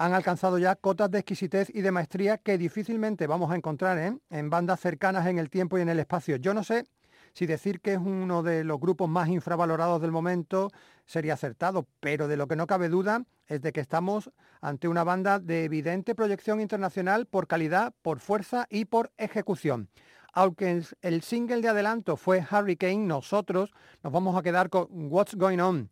han 0.00 0.14
alcanzado 0.14 0.58
ya 0.58 0.76
cotas 0.76 1.10
de 1.10 1.18
exquisitez 1.18 1.68
y 1.74 1.82
de 1.82 1.92
maestría 1.92 2.38
que 2.38 2.56
difícilmente 2.56 3.26
vamos 3.26 3.50
a 3.50 3.56
encontrar 3.56 3.98
¿eh? 3.98 4.16
en 4.30 4.48
bandas 4.48 4.80
cercanas 4.80 5.26
en 5.26 5.38
el 5.38 5.50
tiempo 5.50 5.76
y 5.76 5.82
en 5.82 5.90
el 5.90 6.00
espacio. 6.00 6.36
Yo 6.36 6.54
no 6.54 6.64
sé 6.64 6.86
si 7.34 7.44
decir 7.44 7.82
que 7.82 7.92
es 7.92 7.98
uno 7.98 8.42
de 8.42 8.64
los 8.64 8.80
grupos 8.80 9.10
más 9.10 9.28
infravalorados 9.28 10.00
del 10.00 10.10
momento 10.10 10.70
sería 11.04 11.34
acertado, 11.34 11.86
pero 12.00 12.28
de 12.28 12.38
lo 12.38 12.48
que 12.48 12.56
no 12.56 12.66
cabe 12.66 12.88
duda 12.88 13.26
es 13.46 13.60
de 13.60 13.74
que 13.74 13.82
estamos 13.82 14.30
ante 14.62 14.88
una 14.88 15.04
banda 15.04 15.38
de 15.38 15.64
evidente 15.64 16.14
proyección 16.14 16.62
internacional 16.62 17.26
por 17.26 17.46
calidad, 17.46 17.92
por 18.00 18.20
fuerza 18.20 18.66
y 18.70 18.86
por 18.86 19.12
ejecución. 19.18 19.90
Aunque 20.32 20.82
el 21.02 21.22
single 21.22 21.60
de 21.60 21.68
adelanto 21.68 22.16
fue 22.16 22.42
Hurricane, 22.50 23.04
nosotros 23.04 23.70
nos 24.02 24.14
vamos 24.14 24.34
a 24.34 24.42
quedar 24.42 24.70
con 24.70 24.88
What's 24.90 25.34
Going 25.34 25.58
On, 25.60 25.90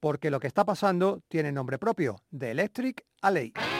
porque 0.00 0.30
lo 0.30 0.40
que 0.40 0.46
está 0.46 0.64
pasando 0.64 1.20
tiene 1.28 1.52
nombre 1.52 1.78
propio, 1.78 2.16
The 2.30 2.52
Electric 2.52 3.04
a 3.22 3.30
lei. 3.30 3.79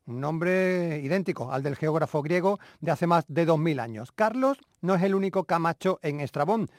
un 0.05 0.21
nombre 0.21 0.99
idéntico 0.99 1.51
al 1.51 1.63
del 1.63 1.75
geógrafo 1.75 2.21
griego 2.21 2.59
de 2.79 2.91
hace 2.91 3.07
más 3.07 3.25
de 3.27 3.47
2.000 3.47 3.81
años. 3.81 4.11
Carlos 4.11 4.59
no 4.81 4.93
es 4.93 5.01
el 5.01 5.15
único 5.15 5.45
Camacho 5.45 5.99
en 6.03 6.21
Estrabón, 6.21 6.69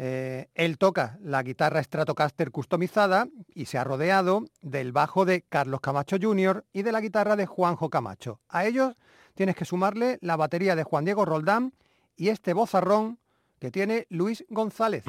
eh, 0.00 0.48
él 0.54 0.78
toca 0.78 1.18
la 1.20 1.42
guitarra 1.42 1.82
Stratocaster 1.82 2.52
customizada 2.52 3.26
y 3.52 3.64
se 3.64 3.78
ha 3.78 3.84
rodeado 3.84 4.44
del 4.62 4.92
bajo 4.92 5.24
de 5.24 5.42
Carlos 5.42 5.80
Camacho 5.80 6.18
Jr. 6.22 6.64
y 6.72 6.82
de 6.82 6.92
la 6.92 7.00
guitarra 7.00 7.34
de 7.34 7.46
Juanjo 7.46 7.90
Camacho. 7.90 8.38
A 8.48 8.64
ellos 8.64 8.94
tienes 9.34 9.56
que 9.56 9.64
sumarle 9.64 10.18
la 10.20 10.36
batería 10.36 10.76
de 10.76 10.84
Juan 10.84 11.04
Diego 11.04 11.24
Roldán 11.24 11.72
y 12.16 12.28
este 12.28 12.52
bozarrón 12.52 13.18
que 13.58 13.72
tiene 13.72 14.06
Luis 14.08 14.44
González. 14.50 15.02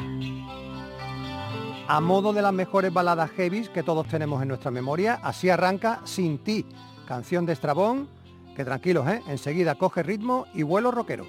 A 1.87 2.01
modo 2.01 2.33
de 2.33 2.41
las 2.41 2.53
mejores 2.53 2.91
baladas 2.91 3.29
heavies 3.29 3.69
que 3.69 3.83
todos 3.83 4.07
tenemos 4.07 4.41
en 4.41 4.47
nuestra 4.47 4.71
memoria, 4.71 5.19
así 5.21 5.51
arranca 5.51 6.01
Sin 6.05 6.43
ti, 6.43 6.65
canción 7.07 7.45
de 7.45 7.53
Estrabón, 7.53 8.09
que 8.55 8.65
tranquilos, 8.65 9.07
¿eh? 9.07 9.21
enseguida 9.27 9.75
coge 9.75 10.01
ritmo 10.01 10.47
y 10.55 10.63
vuelo 10.63 10.89
rockero. 10.89 11.27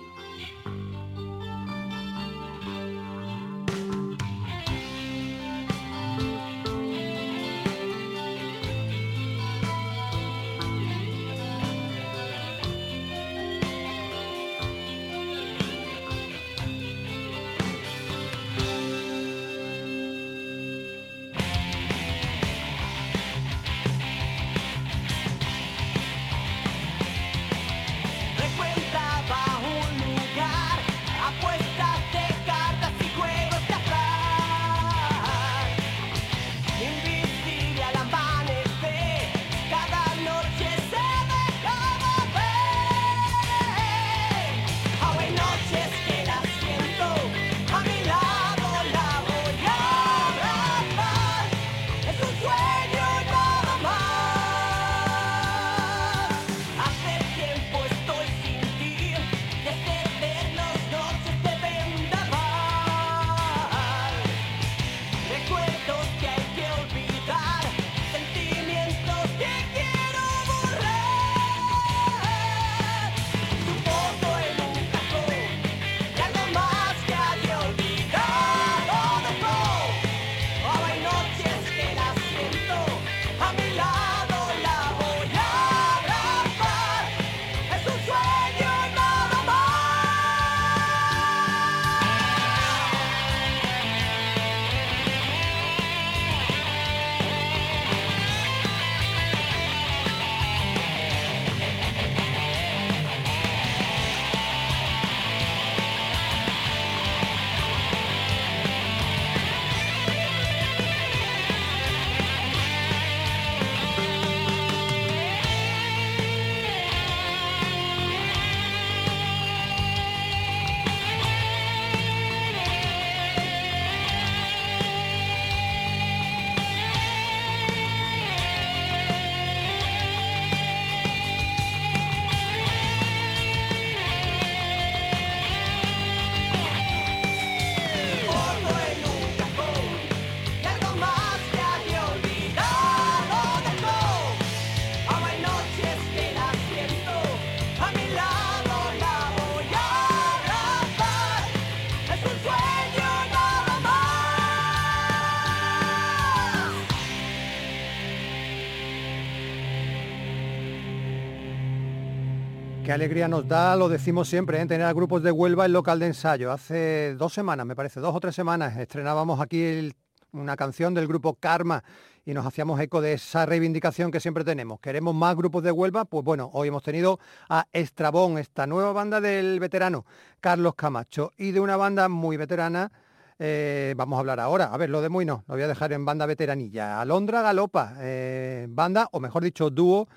Qué 162.91 162.95
alegría 162.95 163.29
nos 163.29 163.47
da, 163.47 163.77
lo 163.77 163.89
decimos 163.89 164.29
siempre, 164.29 164.61
¿eh? 164.61 164.67
tener 164.67 164.85
a 164.85 164.93
grupos 164.93 165.23
de 165.23 165.31
Huelva 165.31 165.65
en 165.65 165.73
local 165.73 166.01
de 166.01 166.07
ensayo. 166.07 166.51
Hace 166.51 167.15
dos 167.15 167.33
semanas, 167.33 167.65
me 167.65 167.77
parece, 167.77 168.01
dos 168.01 168.13
o 168.13 168.19
tres 168.19 168.35
semanas, 168.35 168.77
estrenábamos 168.79 169.41
aquí 169.41 169.93
una 170.33 170.57
canción 170.57 170.93
del 170.93 171.07
grupo 171.07 171.35
Karma 171.35 171.85
y 172.27 172.35
nos 172.35 172.45
hacíamos 172.45 172.81
eco 172.81 173.01
de 173.01 173.13
esa 173.13 173.47
reivindicación 173.47 174.11
que 174.11 174.19
siempre 174.19 174.43
tenemos. 174.43 174.81
¿Queremos 174.81 175.15
más 175.15 175.37
grupos 175.37 175.63
de 175.63 175.71
Huelva? 175.71 176.05
Pues 176.05 176.25
bueno, 176.25 176.51
hoy 176.53 176.67
hemos 176.67 176.83
tenido 176.83 177.21
a 177.49 177.65
Estrabón, 177.73 178.39
esta 178.39 178.67
nueva 178.67 178.93
banda 178.93 179.21
del 179.21 179.61
veterano 179.61 180.05
Carlos 180.41 180.75
Camacho 180.75 181.31
y 181.39 181.53
de 181.53 181.61
una 181.61 181.77
banda 181.77 182.09
muy 182.09 182.37
veterana. 182.37 182.91
eh, 183.39 183.95
vamos 183.97 184.17
a 184.17 184.21
hablar 184.21 184.41
ahora. 184.41 184.65
A 184.65 184.77
ver, 184.77 184.91
lo 184.91 185.01
de 185.01 185.11
muy 185.11 185.25
no, 185.25 185.45
lo 185.47 185.55
voy 185.55 185.63
a 185.63 185.69
dejar 185.69 185.93
en 185.93 186.05
banda 186.05 186.27
veteranilla. 186.27 187.01
Alondra 187.01 187.41
Galopa, 187.41 187.95
eh, 188.01 188.67
banda, 188.69 189.09
o 189.13 189.21
mejor 189.21 189.45
dicho, 189.45 189.71
dúo, 189.71 190.09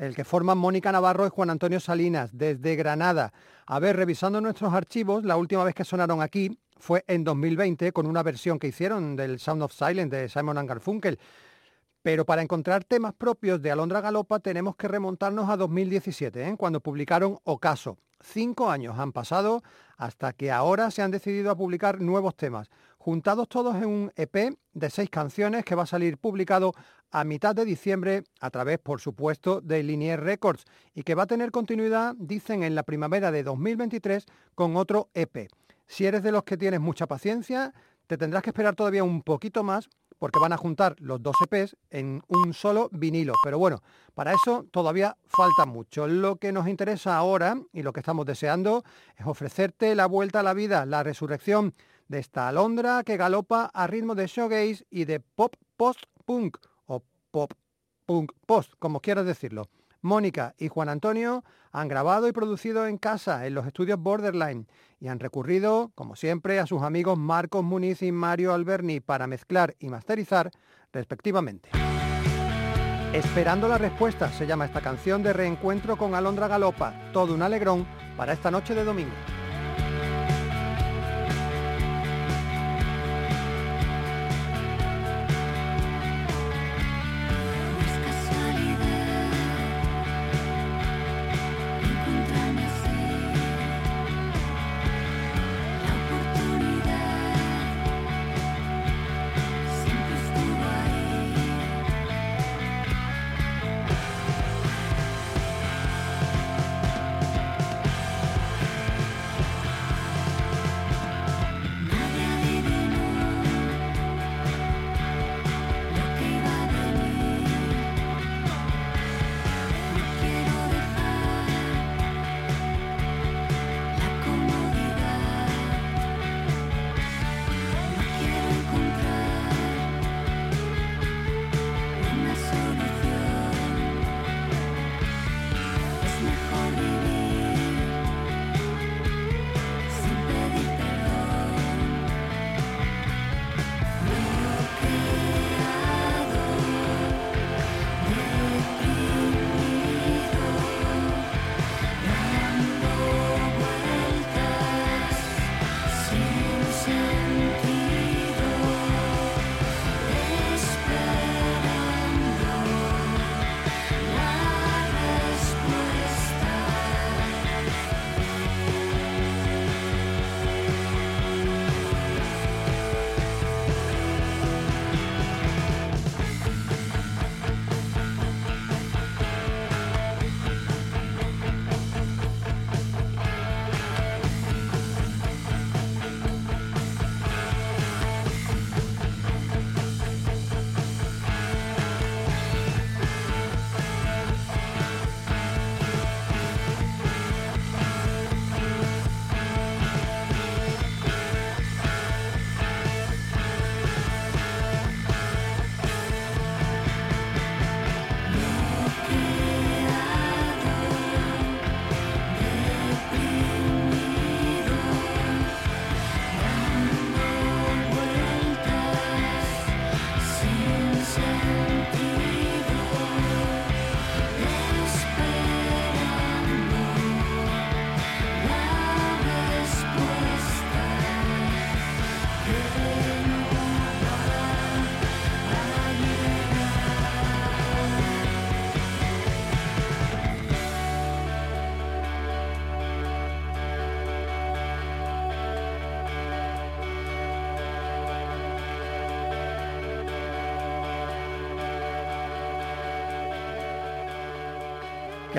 el 0.00 0.16
que 0.16 0.24
forman 0.24 0.56
Mónica 0.56 0.90
Navarro 0.90 1.26
y 1.26 1.28
Juan 1.28 1.50
Antonio 1.50 1.78
Salinas, 1.78 2.30
desde 2.32 2.74
Granada. 2.74 3.34
A 3.66 3.78
ver, 3.78 3.96
revisando 3.96 4.40
nuestros 4.40 4.72
archivos, 4.72 5.24
la 5.24 5.36
última 5.36 5.62
vez 5.62 5.74
que 5.74 5.84
sonaron 5.84 6.22
aquí 6.22 6.58
fue 6.78 7.04
en 7.06 7.22
2020 7.22 7.92
con 7.92 8.06
una 8.06 8.22
versión 8.22 8.58
que 8.58 8.68
hicieron 8.68 9.14
del 9.14 9.38
Sound 9.38 9.62
of 9.62 9.74
Silence 9.74 10.16
de 10.16 10.28
Simon 10.30 10.56
and 10.56 10.68
Garfunkel. 10.70 11.18
Pero 12.02 12.24
para 12.24 12.40
encontrar 12.40 12.82
temas 12.84 13.12
propios 13.12 13.60
de 13.60 13.72
Alondra 13.72 14.00
Galopa 14.00 14.40
tenemos 14.40 14.74
que 14.74 14.88
remontarnos 14.88 15.50
a 15.50 15.58
2017, 15.58 16.48
¿eh? 16.48 16.54
cuando 16.56 16.80
publicaron 16.80 17.38
Ocaso. 17.44 17.98
Cinco 18.22 18.70
años 18.70 18.98
han 18.98 19.12
pasado 19.12 19.62
hasta 19.98 20.32
que 20.32 20.50
ahora 20.50 20.90
se 20.90 21.02
han 21.02 21.10
decidido 21.10 21.50
a 21.50 21.56
publicar 21.56 22.00
nuevos 22.00 22.34
temas, 22.36 22.70
juntados 23.00 23.48
todos 23.48 23.76
en 23.76 23.86
un 23.86 24.12
EP 24.14 24.58
de 24.74 24.90
seis 24.90 25.08
canciones 25.08 25.64
que 25.64 25.74
va 25.74 25.84
a 25.84 25.86
salir 25.86 26.18
publicado 26.18 26.74
a 27.10 27.24
mitad 27.24 27.54
de 27.54 27.64
diciembre 27.64 28.24
a 28.40 28.50
través, 28.50 28.78
por 28.78 29.00
supuesto, 29.00 29.62
de 29.62 29.82
Linear 29.82 30.22
Records 30.22 30.66
y 30.94 31.02
que 31.02 31.14
va 31.14 31.22
a 31.22 31.26
tener 31.26 31.50
continuidad, 31.50 32.14
dicen, 32.18 32.62
en 32.62 32.74
la 32.74 32.82
primavera 32.82 33.32
de 33.32 33.42
2023 33.42 34.26
con 34.54 34.76
otro 34.76 35.08
EP. 35.14 35.48
Si 35.86 36.04
eres 36.04 36.22
de 36.22 36.30
los 36.30 36.44
que 36.44 36.58
tienes 36.58 36.80
mucha 36.80 37.06
paciencia, 37.06 37.72
te 38.06 38.18
tendrás 38.18 38.42
que 38.42 38.50
esperar 38.50 38.76
todavía 38.76 39.02
un 39.02 39.22
poquito 39.22 39.64
más 39.64 39.88
porque 40.20 40.38
van 40.38 40.52
a 40.52 40.58
juntar 40.58 40.94
los 41.00 41.20
dos 41.20 41.34
EPs 41.42 41.76
en 41.90 42.22
un 42.28 42.54
solo 42.54 42.88
vinilo. 42.92 43.32
Pero 43.42 43.58
bueno, 43.58 43.82
para 44.14 44.32
eso 44.32 44.66
todavía 44.70 45.16
falta 45.26 45.64
mucho. 45.66 46.06
Lo 46.06 46.36
que 46.36 46.52
nos 46.52 46.68
interesa 46.68 47.16
ahora 47.16 47.58
y 47.72 47.82
lo 47.82 47.92
que 47.92 48.00
estamos 48.00 48.26
deseando 48.26 48.84
es 49.16 49.26
ofrecerte 49.26 49.94
la 49.96 50.06
vuelta 50.06 50.40
a 50.40 50.42
la 50.44 50.54
vida, 50.54 50.86
la 50.86 51.02
resurrección 51.02 51.74
de 52.06 52.18
esta 52.18 52.48
alondra 52.48 53.02
que 53.02 53.16
galopa 53.16 53.70
a 53.72 53.86
ritmo 53.86 54.14
de 54.14 54.26
shoegaze 54.26 54.84
y 54.90 55.06
de 55.06 55.20
pop 55.20 55.54
post-punk 55.76 56.58
o 56.86 57.02
pop 57.30 57.54
punk 58.04 58.32
post, 58.46 58.74
como 58.78 59.00
quieras 59.00 59.24
decirlo. 59.24 59.68
Mónica 60.02 60.54
y 60.58 60.68
Juan 60.68 60.88
Antonio 60.88 61.44
han 61.72 61.88
grabado 61.88 62.28
y 62.28 62.32
producido 62.32 62.86
en 62.86 62.98
casa, 62.98 63.46
en 63.46 63.54
los 63.54 63.66
estudios 63.66 63.98
Borderline, 63.98 64.66
y 64.98 65.08
han 65.08 65.20
recurrido, 65.20 65.92
como 65.94 66.16
siempre, 66.16 66.58
a 66.58 66.66
sus 66.66 66.82
amigos 66.82 67.18
Marcos 67.18 67.64
Muniz 67.64 68.02
y 68.02 68.12
Mario 68.12 68.52
Alberni 68.52 69.00
para 69.00 69.26
mezclar 69.26 69.74
y 69.78 69.88
masterizar, 69.88 70.50
respectivamente. 70.92 71.70
Esperando 73.12 73.66
la 73.66 73.78
respuesta 73.78 74.30
se 74.32 74.46
llama 74.46 74.66
esta 74.66 74.80
canción 74.80 75.22
de 75.22 75.32
reencuentro 75.32 75.96
con 75.96 76.14
Alondra 76.14 76.48
Galopa, 76.48 76.94
todo 77.12 77.34
un 77.34 77.42
alegrón 77.42 77.86
para 78.16 78.32
esta 78.32 78.50
noche 78.50 78.74
de 78.74 78.84
domingo. 78.84 79.14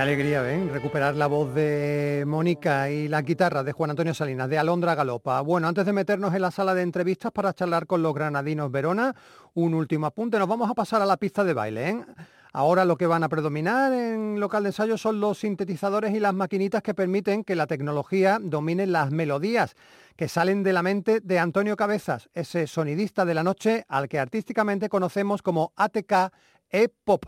Alegría, 0.02 0.42
¿ven? 0.42 0.74
Recuperar 0.74 1.16
la 1.16 1.28
voz 1.28 1.54
de 1.54 2.24
Mónica 2.26 2.90
y 2.90 3.08
la 3.08 3.22
guitarra 3.22 3.64
de 3.64 3.72
Juan 3.72 3.92
Antonio 3.92 4.16
Salinas, 4.16 4.50
de 4.50 4.58
Alondra 4.58 4.96
Galopa. 4.96 5.40
Bueno, 5.42 5.68
antes 5.68 5.86
de 5.86 5.94
meternos 5.94 6.34
en 6.34 6.42
la 6.42 6.50
sala 6.50 6.74
de 6.74 6.82
entrevistas 6.82 7.32
para 7.32 7.54
charlar 7.54 7.86
con 7.86 8.02
los 8.02 8.12
granadinos 8.16 8.72
Verona, 8.72 9.16
un 9.54 9.76
último 9.76 10.08
apunte. 10.08 10.40
Nos 10.40 10.48
vamos 10.48 10.72
a 10.72 10.74
pasar 10.74 11.04
a 11.04 11.06
la 11.06 11.18
pista 11.18 11.44
de 11.44 11.54
baile, 11.54 11.90
¿eh? 11.90 12.06
Ahora 12.52 12.84
lo 12.84 12.98
que 12.98 13.06
van 13.06 13.24
a 13.24 13.30
predominar 13.30 13.94
en 13.94 14.40
local 14.40 14.64
de 14.64 14.70
ensayo 14.70 14.98
son 14.98 15.20
los 15.20 15.38
sintetizadores 15.38 16.16
y 16.16 16.20
las 16.20 16.34
maquinitas 16.34 16.82
que 16.82 16.96
permiten 16.96 17.44
que 17.44 17.56
la 17.56 17.68
tecnología 17.68 18.40
domine 18.42 18.88
las 18.88 19.12
melodías 19.12 19.76
que 20.16 20.28
salen 20.28 20.64
de 20.64 20.74
la 20.74 20.82
mente 20.82 21.20
de 21.20 21.38
Antonio 21.38 21.76
Cabezas, 21.76 22.28
ese 22.34 22.66
sonidista 22.66 23.24
de 23.24 23.36
la 23.36 23.44
noche 23.44 23.86
al 23.88 24.10
que 24.10 24.18
artísticamente 24.18 24.90
conocemos 24.90 25.44
como 25.44 25.74
ATK 25.76 26.34
E-Pop, 26.72 27.26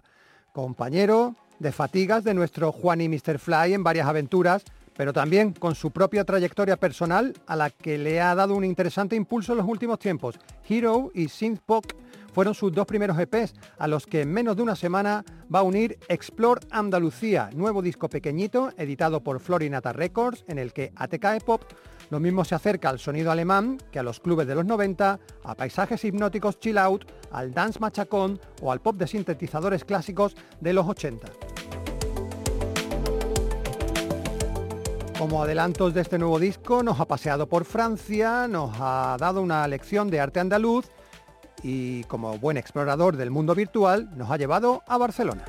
compañero 0.54 1.36
de 1.64 1.72
fatigas 1.72 2.24
de 2.24 2.34
nuestro 2.34 2.72
Juan 2.72 3.02
y 3.02 3.10
Mr. 3.10 3.40
Fly 3.40 3.74
en 3.74 3.84
varias 3.84 4.06
aventuras, 4.06 4.64
pero 4.96 5.14
también 5.14 5.54
con 5.54 5.74
su 5.74 5.92
propia 5.92 6.26
trayectoria 6.26 6.76
personal 6.78 7.34
a 7.48 7.56
la 7.56 7.70
que 7.70 7.98
le 7.98 8.22
ha 8.22 8.36
dado 8.36 8.54
un 8.54 8.66
interesante 8.66 9.16
impulso 9.16 9.54
en 9.54 9.60
los 9.60 9.68
últimos 9.68 9.98
tiempos. 9.98 10.36
Hero 10.68 11.10
y 11.16 11.30
Synth 11.30 11.62
Pop 11.66 11.86
fueron 12.34 12.54
sus 12.54 12.74
dos 12.74 12.86
primeros 12.86 13.18
EPs, 13.18 13.54
a 13.78 13.88
los 13.88 14.06
que 14.06 14.22
en 14.22 14.34
menos 14.34 14.58
de 14.58 14.64
una 14.64 14.76
semana 14.76 15.24
va 15.54 15.60
a 15.60 15.64
unir 15.64 15.98
Explore 16.10 16.68
Andalucía, 16.70 17.50
nuevo 17.54 17.82
disco 17.82 18.10
pequeñito 18.10 18.72
editado 18.78 19.22
por 19.22 19.40
Florinata 19.40 19.94
Records, 19.94 20.44
en 20.48 20.60
el 20.60 20.74
que 20.74 20.92
ATK 20.96 21.44
Pop 21.46 21.64
lo 22.14 22.20
mismo 22.20 22.46
se 22.46 22.54
acerca 22.54 22.90
al 22.90 23.00
sonido 23.00 23.32
alemán 23.32 23.80
que 23.92 23.98
a 23.98 24.04
los 24.04 24.20
clubes 24.20 24.46
de 24.46 24.54
los 24.54 24.66
90, 24.66 25.20
a 25.44 25.56
paisajes 25.56 26.06
hipnóticos 26.06 26.60
chill 26.60 26.78
out, 26.78 27.06
al 27.32 27.56
dance 27.56 27.80
machacón 27.80 28.40
o 28.62 28.72
al 28.72 28.82
pop 28.82 28.98
de 28.98 29.08
sintetizadores 29.08 29.84
clásicos 29.84 30.36
de 30.62 30.74
los 30.74 30.88
80. 30.88 31.28
Como 35.18 35.42
adelantos 35.42 35.96
de 35.96 36.02
este 36.02 36.20
nuevo 36.20 36.38
disco, 36.38 36.84
nos 36.84 37.00
ha 37.00 37.08
paseado 37.08 37.50
por 37.50 37.66
Francia, 37.66 38.48
nos 38.48 38.76
ha 38.80 39.18
dado 39.20 39.42
una 39.42 39.68
lección 39.68 40.12
de 40.12 40.20
arte 40.20 40.40
andaluz 40.40 40.86
y 41.64 42.04
como 42.04 42.38
buen 42.38 42.58
explorador 42.58 43.18
del 43.18 43.32
mundo 43.32 43.56
virtual, 43.56 44.16
nos 44.16 44.30
ha 44.30 44.38
llevado 44.38 44.84
a 44.86 45.00
Barcelona. 45.00 45.46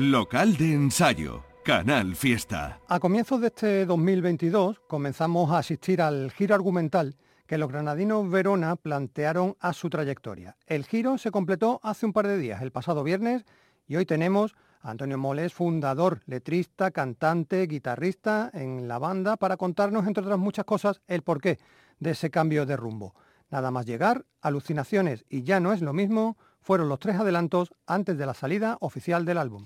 Local 0.00 0.56
de 0.56 0.74
ensayo. 0.74 1.42
Canal 1.64 2.14
Fiesta. 2.14 2.78
A 2.86 3.00
comienzos 3.00 3.40
de 3.40 3.48
este 3.48 3.84
2022 3.84 4.78
comenzamos 4.86 5.50
a 5.50 5.58
asistir 5.58 6.00
al 6.00 6.30
giro 6.30 6.54
argumental 6.54 7.16
que 7.48 7.58
los 7.58 7.68
granadinos 7.68 8.30
Verona 8.30 8.76
plantearon 8.76 9.56
a 9.58 9.72
su 9.72 9.90
trayectoria. 9.90 10.56
El 10.68 10.84
giro 10.84 11.18
se 11.18 11.32
completó 11.32 11.80
hace 11.82 12.06
un 12.06 12.12
par 12.12 12.28
de 12.28 12.38
días, 12.38 12.62
el 12.62 12.70
pasado 12.70 13.02
viernes, 13.02 13.44
y 13.88 13.96
hoy 13.96 14.06
tenemos 14.06 14.54
a 14.82 14.92
Antonio 14.92 15.18
Moles, 15.18 15.52
fundador, 15.52 16.20
letrista, 16.26 16.92
cantante, 16.92 17.66
guitarrista 17.66 18.52
en 18.54 18.86
la 18.86 19.00
banda, 19.00 19.36
para 19.36 19.56
contarnos, 19.56 20.06
entre 20.06 20.22
otras 20.22 20.38
muchas 20.38 20.64
cosas, 20.64 21.00
el 21.08 21.22
porqué 21.22 21.58
de 21.98 22.12
ese 22.12 22.30
cambio 22.30 22.66
de 22.66 22.76
rumbo. 22.76 23.16
Nada 23.50 23.72
más 23.72 23.84
llegar, 23.84 24.26
alucinaciones 24.42 25.24
y 25.28 25.42
ya 25.42 25.58
no 25.58 25.72
es 25.72 25.82
lo 25.82 25.92
mismo, 25.92 26.36
fueron 26.68 26.90
los 26.90 26.98
tres 26.98 27.16
adelantos 27.16 27.70
antes 27.86 28.18
de 28.18 28.26
la 28.26 28.34
salida 28.34 28.76
oficial 28.80 29.24
del 29.24 29.38
álbum. 29.38 29.64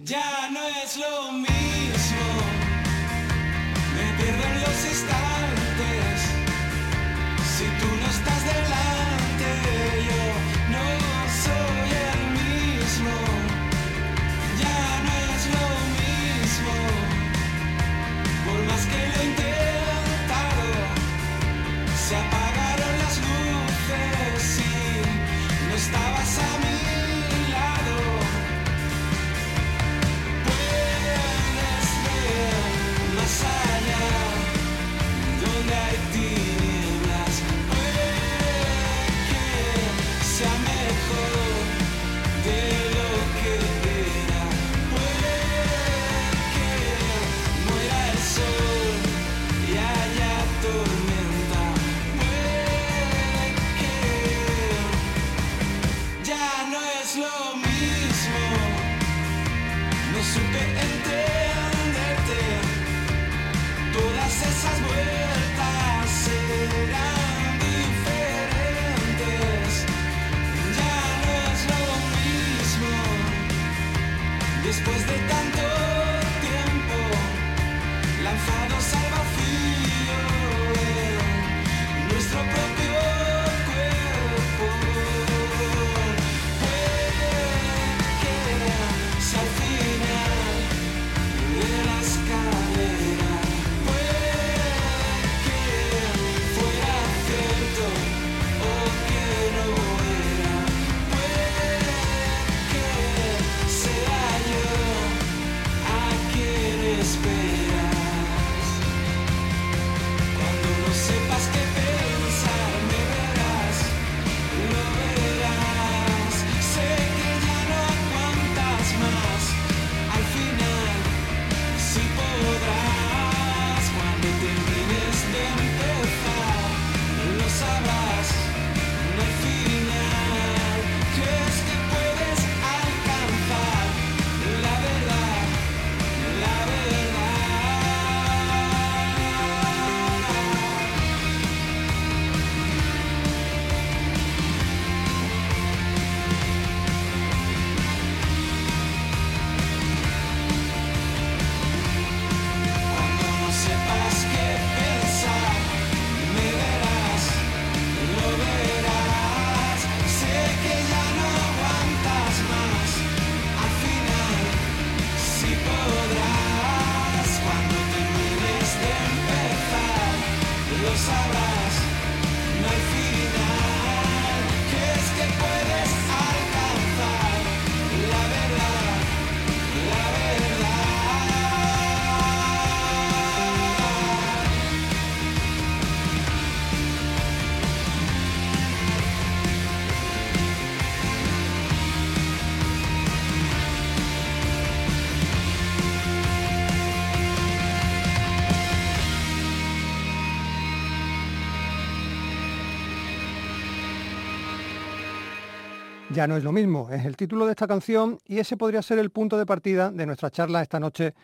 Ya 206.22 206.28
no 206.28 206.36
es 206.36 206.44
lo 206.44 206.52
mismo, 206.52 206.88
es 206.92 207.04
el 207.04 207.16
título 207.16 207.46
de 207.46 207.50
esta 207.50 207.66
canción 207.66 208.20
y 208.24 208.38
ese 208.38 208.56
podría 208.56 208.80
ser 208.80 209.00
el 209.00 209.10
punto 209.10 209.36
de 209.36 209.44
partida 209.44 209.90
de 209.90 210.06
nuestra 210.06 210.30
charla 210.30 210.62
esta 210.62 210.78
noche 210.78 211.14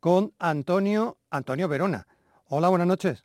con 0.00 0.32
Antonio, 0.38 1.18
Antonio 1.28 1.68
Verona. 1.68 2.06
Hola, 2.48 2.70
buenas 2.70 2.86
noches. 2.86 3.22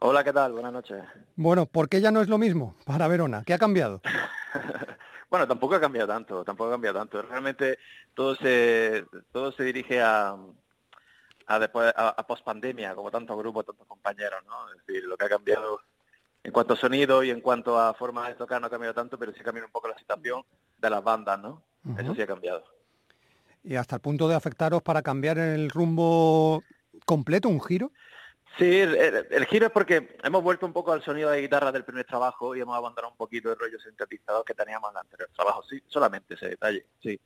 Hola, 0.00 0.22
¿qué 0.22 0.34
tal? 0.34 0.52
Buenas 0.52 0.74
noches. 0.74 1.02
Bueno, 1.34 1.64
¿por 1.64 1.88
qué 1.88 2.02
ya 2.02 2.10
no 2.10 2.20
es 2.20 2.28
lo 2.28 2.36
mismo 2.36 2.76
para 2.84 3.08
Verona? 3.08 3.42
¿Qué 3.46 3.54
ha 3.54 3.58
cambiado? 3.58 4.02
Bueno, 5.30 5.48
tampoco 5.48 5.74
ha 5.74 5.80
cambiado 5.80 6.08
tanto, 6.08 6.44
tampoco 6.44 6.68
ha 6.68 6.72
cambiado 6.74 6.98
tanto. 6.98 7.20
Realmente 7.20 7.78
todo 8.14 8.36
se 8.36 9.06
todo 9.32 9.52
se 9.52 9.64
dirige 9.64 10.00
a 10.00 10.36
a 11.46 11.58
después 11.58 11.92
a, 11.96 12.10
a 12.10 12.26
pospandemia, 12.26 12.94
como 12.94 13.10
tantos 13.10 13.36
grupos, 13.36 13.64
tantos 13.64 13.86
compañeros, 13.86 14.40
¿no? 14.46 14.70
Es 14.70 14.86
decir, 14.86 15.04
lo 15.04 15.16
que 15.16 15.24
ha 15.24 15.28
cambiado 15.30 15.80
en 16.44 16.52
cuanto 16.52 16.74
a 16.74 16.76
sonido 16.76 17.24
y 17.24 17.30
en 17.30 17.40
cuanto 17.40 17.76
a 17.76 17.92
forma 17.94 18.28
de 18.28 18.36
tocar 18.36 18.60
no 18.60 18.68
ha 18.68 18.70
cambiado 18.70 18.94
tanto, 18.94 19.18
pero 19.18 19.32
sí 19.32 19.40
ha 19.40 19.42
cambiado 19.42 19.66
un 19.66 19.72
poco 19.72 19.88
la 19.88 19.98
situación 19.98 20.44
de 20.78 20.90
las 20.90 21.02
bandas, 21.02 21.38
¿no? 21.38 21.62
Eso 21.98 22.14
sí 22.14 22.22
ha 22.22 22.26
cambiado. 22.26 22.64
Y 23.62 23.76
hasta 23.76 23.96
el 23.96 24.00
punto 24.00 24.28
de 24.28 24.34
afectaros 24.34 24.82
para 24.82 25.02
cambiar 25.02 25.38
el 25.38 25.70
rumbo 25.70 26.62
completo, 27.04 27.48
un 27.48 27.60
giro. 27.60 27.90
Sí, 28.58 28.64
el, 28.80 28.94
el- 28.94 29.26
el 29.30 29.44
giro 29.46 29.66
es 29.66 29.72
porque 29.72 30.16
hemos 30.22 30.42
vuelto 30.42 30.64
un 30.66 30.72
poco 30.72 30.92
al 30.92 31.02
sonido 31.02 31.30
de 31.30 31.42
guitarra 31.42 31.72
del 31.72 31.84
primer 31.84 32.06
trabajo 32.06 32.56
y 32.56 32.60
hemos 32.60 32.76
abandonado 32.76 33.12
un 33.12 33.16
poquito 33.18 33.50
el 33.52 33.58
rollo 33.58 33.78
sintetizador 33.80 34.44
que 34.44 34.54
teníamos 34.54 34.90
en 34.90 34.96
el 34.96 35.00
anterior 35.02 35.28
trabajo. 35.34 35.62
Sí, 35.68 35.82
solamente 35.88 36.34
ese 36.34 36.48
detalle, 36.48 36.86
sí. 37.02 37.20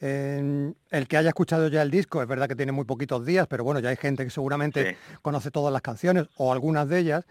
Eh, 0.00 0.72
el 0.90 1.08
que 1.08 1.16
haya 1.18 1.28
escuchado 1.28 1.68
ya 1.68 1.82
el 1.82 1.90
disco, 1.90 2.22
es 2.22 2.26
verdad 2.28 2.48
que 2.48 2.56
tiene 2.56 2.72
muy 2.72 2.84
poquitos 2.84 3.24
días, 3.24 3.46
pero 3.46 3.64
bueno, 3.64 3.80
ya 3.80 3.90
hay 3.90 3.96
gente 3.96 4.24
que 4.24 4.30
seguramente 4.30 4.96
conoce 5.22 5.50
todas 5.50 5.72
las 5.72 5.82
canciones 5.82 6.26
o 6.36 6.52
algunas 6.52 6.88
de 6.88 6.98
ellas. 6.98 7.24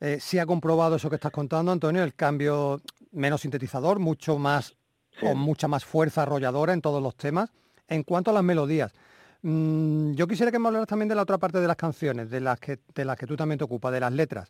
Eh, 0.00 0.18
sí 0.20 0.38
ha 0.38 0.46
comprobado 0.46 0.96
eso 0.96 1.10
que 1.10 1.16
estás 1.16 1.32
contando, 1.32 1.72
Antonio, 1.72 2.02
el 2.04 2.14
cambio 2.14 2.80
menos 3.10 3.40
sintetizador, 3.40 3.98
mucho 3.98 4.38
más 4.38 4.76
o 5.20 5.34
mucha 5.34 5.68
más 5.68 5.84
fuerza 5.84 6.22
arrolladora 6.22 6.72
en 6.72 6.80
todos 6.80 7.02
los 7.02 7.16
temas. 7.16 7.50
En 7.88 8.02
cuanto 8.04 8.30
a 8.30 8.34
las 8.34 8.42
melodías, 8.42 8.92
mm, 9.42 10.12
yo 10.14 10.26
quisiera 10.26 10.50
que 10.50 10.58
me 10.58 10.68
hablaras 10.68 10.88
también 10.88 11.08
de 11.08 11.14
la 11.14 11.22
otra 11.22 11.38
parte 11.38 11.60
de 11.60 11.66
las 11.66 11.76
canciones, 11.76 12.30
de 12.30 12.40
las 12.40 12.58
que, 12.58 12.78
de 12.94 13.04
las 13.04 13.18
que 13.18 13.26
tú 13.26 13.36
también 13.36 13.58
te 13.58 13.64
ocupas, 13.64 13.92
de 13.92 14.00
las 14.00 14.12
letras. 14.12 14.48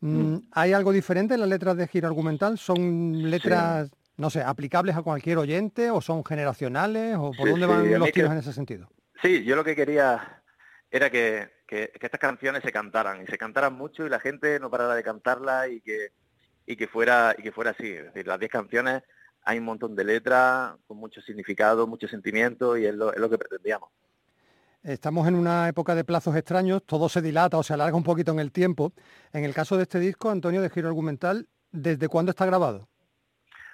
Mm, 0.00 0.36
¿Hay 0.52 0.72
algo 0.72 0.92
diferente 0.92 1.34
en 1.34 1.40
las 1.40 1.48
letras 1.48 1.76
de 1.76 1.86
giro 1.88 2.08
argumental? 2.08 2.58
¿Son 2.58 3.30
letras, 3.30 3.90
no 4.16 4.28
sé, 4.28 4.42
aplicables 4.42 4.96
a 4.96 5.02
cualquier 5.02 5.38
oyente 5.38 5.90
o 5.90 6.00
son 6.00 6.24
generacionales 6.24 7.16
o 7.18 7.32
por 7.32 7.46
Sí, 7.46 7.50
dónde 7.52 7.66
van 7.66 7.98
los 7.98 8.06
que- 8.08 8.12
tiros 8.12 8.32
en 8.32 8.38
ese 8.38 8.52
sentido? 8.52 8.88
Sí, 9.22 9.44
yo 9.44 9.56
lo 9.56 9.64
que 9.64 9.74
quería 9.74 10.42
era 10.90 11.08
que, 11.10 11.48
que- 11.66 11.90
que 11.98 12.06
estas 12.06 12.20
canciones 12.20 12.62
se 12.62 12.70
cantaran 12.72 13.22
y 13.22 13.26
se 13.26 13.38
cantaran 13.38 13.72
mucho 13.72 14.04
y 14.04 14.10
la 14.10 14.20
gente 14.20 14.60
no 14.60 14.70
parara 14.70 14.94
de 14.94 15.02
cantarlas 15.02 15.68
y 15.70 15.80
que 15.80 16.08
y 16.66 16.76
que 16.76 16.88
fuera 16.88 17.34
y 17.36 17.42
que 17.42 17.52
fuera 17.52 17.72
así. 17.72 17.88
Es 17.90 18.04
decir, 18.06 18.26
las 18.26 18.38
10 18.38 18.50
canciones 18.50 19.02
hay 19.44 19.58
un 19.58 19.64
montón 19.64 19.94
de 19.94 20.04
letras 20.04 20.74
con 20.86 20.96
mucho 20.96 21.20
significado, 21.20 21.86
mucho 21.86 22.08
sentimiento 22.08 22.76
y 22.76 22.86
es 22.86 22.94
lo, 22.94 23.12
es 23.12 23.20
lo 23.20 23.28
que 23.28 23.38
pretendíamos. 23.38 23.90
Estamos 24.82 25.26
en 25.28 25.34
una 25.34 25.68
época 25.68 25.94
de 25.94 26.04
plazos 26.04 26.36
extraños, 26.36 26.82
todo 26.84 27.08
se 27.08 27.22
dilata 27.22 27.56
o 27.56 27.62
se 27.62 27.72
alarga 27.72 27.96
un 27.96 28.04
poquito 28.04 28.32
en 28.32 28.38
el 28.38 28.52
tiempo. 28.52 28.92
En 29.32 29.44
el 29.44 29.54
caso 29.54 29.76
de 29.76 29.84
este 29.84 29.98
disco, 29.98 30.30
Antonio, 30.30 30.60
de 30.60 30.68
giro 30.68 30.88
argumental, 30.88 31.48
¿desde 31.70 32.08
cuándo 32.08 32.30
está 32.30 32.44
grabado? 32.44 32.88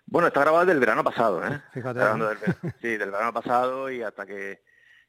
Bueno, 0.07 0.29
está 0.29 0.41
grabado 0.41 0.65
desde 0.65 0.75
el 0.75 0.81
verano 0.81 1.03
pasado, 1.05 1.45
¿eh? 1.45 1.61
Fíjate, 1.73 2.01
del 2.01 2.39
sí, 2.81 2.97
del 2.97 3.11
verano 3.11 3.33
pasado 3.33 3.91
y 3.91 4.03
hasta 4.03 4.25
que, 4.25 4.63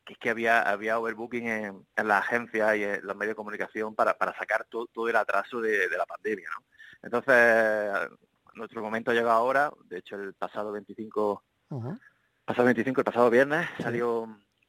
que 0.03 0.13
es 0.13 0.19
que 0.19 0.29
había 0.29 0.61
había 0.61 0.99
overbooking 0.99 1.47
en, 1.47 1.87
en 1.95 2.07
la 2.07 2.17
agencia 2.19 2.75
y 2.75 2.83
en 2.83 3.05
los 3.05 3.15
medios 3.15 3.31
de 3.31 3.35
comunicación 3.35 3.95
para, 3.95 4.15
para 4.17 4.35
sacar 4.37 4.65
to- 4.65 4.87
todo 4.93 5.07
el 5.07 5.15
atraso 5.15 5.61
de, 5.61 5.87
de 5.87 5.97
la 5.97 6.05
pandemia, 6.05 6.49
¿no? 6.55 6.65
Entonces, 7.03 8.09
nuestro 8.53 8.81
momento 8.81 9.11
ha 9.11 9.13
llegado 9.13 9.31
ahora, 9.31 9.71
de 9.85 9.99
hecho 9.99 10.15
el 10.15 10.33
pasado 10.33 10.71
25, 10.71 11.43
Ujú. 11.69 11.99
pasado 12.45 12.65
25, 12.65 13.01
el 13.01 13.05
pasado 13.05 13.29
viernes 13.29 13.67
salió 13.79 14.27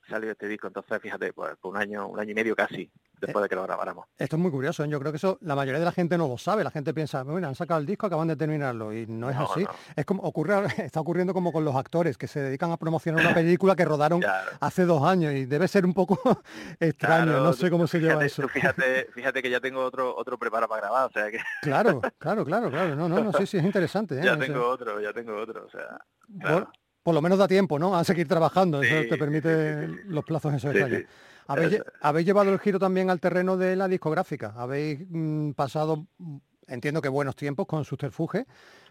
salió 0.09 0.33
este 0.33 0.49
disco, 0.49 0.67
entonces 0.67 1.01
fíjate, 1.01 1.33
pues 1.33 1.57
por 1.59 1.73
un 1.75 1.81
año, 1.81 2.09
un 2.09 2.19
año 2.19 2.33
y 2.33 2.35
medio 2.35 2.57
casi, 2.57 2.91
después 3.27 3.43
de 3.43 3.49
que 3.49 3.55
lo 3.55 3.63
grabáramos. 3.63 4.07
Esto 4.19 4.37
es 4.37 4.43
muy 4.43 4.51
curioso, 4.51 4.85
¿eh? 4.85 4.89
yo 4.89 4.99
creo 5.01 5.13
que 5.13 5.17
eso 5.17 5.39
la 5.43 5.55
mayoría 5.55 5.79
de 5.79 5.85
la 5.85 5.93
gente 5.93 6.19
no 6.19 6.29
lo 6.29 6.37
sabe, 6.39 6.63
la 6.65 6.71
gente 6.71 6.93
piensa, 6.93 7.23
bueno, 7.23 7.49
han 7.49 7.55
sacado 7.55 7.81
el 7.81 7.87
disco, 7.87 8.07
acaban 8.07 8.29
de 8.29 8.37
terminarlo 8.37 8.93
y 8.93 9.07
no 9.07 9.31
es 9.31 9.37
No, 9.37 9.45
así. 9.51 9.65
no. 9.65 9.71
Es 9.97 10.05
como 10.05 10.23
ocurre, 10.23 10.55
está 10.79 11.01
ocurriendo 11.01 11.33
como 11.33 11.53
con 11.53 11.65
los 11.65 11.75
actores 11.77 12.19
que 12.19 12.27
se 12.27 12.41
dedican 12.41 12.71
a 12.73 12.77
promocionar 12.77 13.25
una 13.25 13.35
película 13.35 13.75
que 13.77 13.85
rodaron 13.85 14.21
Claro. 14.21 14.51
hace 14.61 14.85
dos 14.85 15.03
años 15.05 15.33
y 15.35 15.47
debe 15.47 15.69
ser 15.69 15.85
un 15.87 15.95
poco 15.95 16.19
extraño, 16.81 17.25
Claro, 17.33 17.45
no 17.45 17.53
sé 17.53 17.71
cómo 17.71 17.85
tú 17.85 17.89
se 17.89 17.99
lleva 18.01 18.15
fíjate- 18.21 18.27
eso. 18.27 18.43
tú 18.43 18.49
fíjate, 18.49 19.09
fíjate 19.13 19.43
que 19.43 19.51
ya 19.51 19.61
tengo 19.61 19.83
otro 19.85 20.15
otro 20.17 20.39
preparado 20.39 20.69
para 20.69 20.81
grabar, 20.83 21.07
o 21.09 21.13
sea 21.13 21.31
que 21.31 21.39
Claro, 21.63 22.01
claro, 22.19 22.45
claro, 22.45 22.71
claro, 22.71 22.97
no, 22.97 23.09
no, 23.09 23.23
no, 23.25 23.33
sí, 23.33 23.47
sí, 23.47 23.57
es 23.59 23.65
interesante. 23.65 24.19
¿eh? 24.19 24.23
ya 24.25 24.37
tengo 24.37 24.67
otro, 24.69 25.01
ya 25.01 25.13
tengo 25.13 25.37
otro, 25.37 25.65
o 25.67 25.71
sea, 25.71 25.99
por, 26.29 26.41
claro. 26.41 26.73
por 27.03 27.15
lo 27.15 27.23
menos 27.23 27.39
da 27.39 27.49
tiempo, 27.49 27.79
¿no? 27.79 27.97
A 27.97 28.05
seguir 28.05 28.27
trabajando, 28.29 28.83
eso 28.83 29.09
te 29.09 29.17
permite 29.17 29.87
sí, 29.87 29.93
sí, 29.93 29.99
sí. 30.03 30.09
los 30.09 30.25
plazos 30.25 30.55
esos 30.55 30.71
extraños. 30.75 31.01
sí. 31.01 31.07
Habéis, 31.47 31.73
es. 31.75 32.25
llevado 32.27 32.53
el 32.53 32.59
giro 32.59 32.79
también 32.79 33.11
al 33.11 33.21
terreno 33.21 33.57
de 33.57 33.77
la 33.77 33.89
discográfica. 33.89 34.53
Habéis 34.57 35.01
mm, 35.09 35.53
pasado, 35.53 36.07
mm, 36.19 36.37
entiendo 36.69 37.03
que 37.03 37.09
buenos 37.09 37.37
tiempos 37.37 37.67
con 37.67 37.85
Subterfuge, 37.85 38.47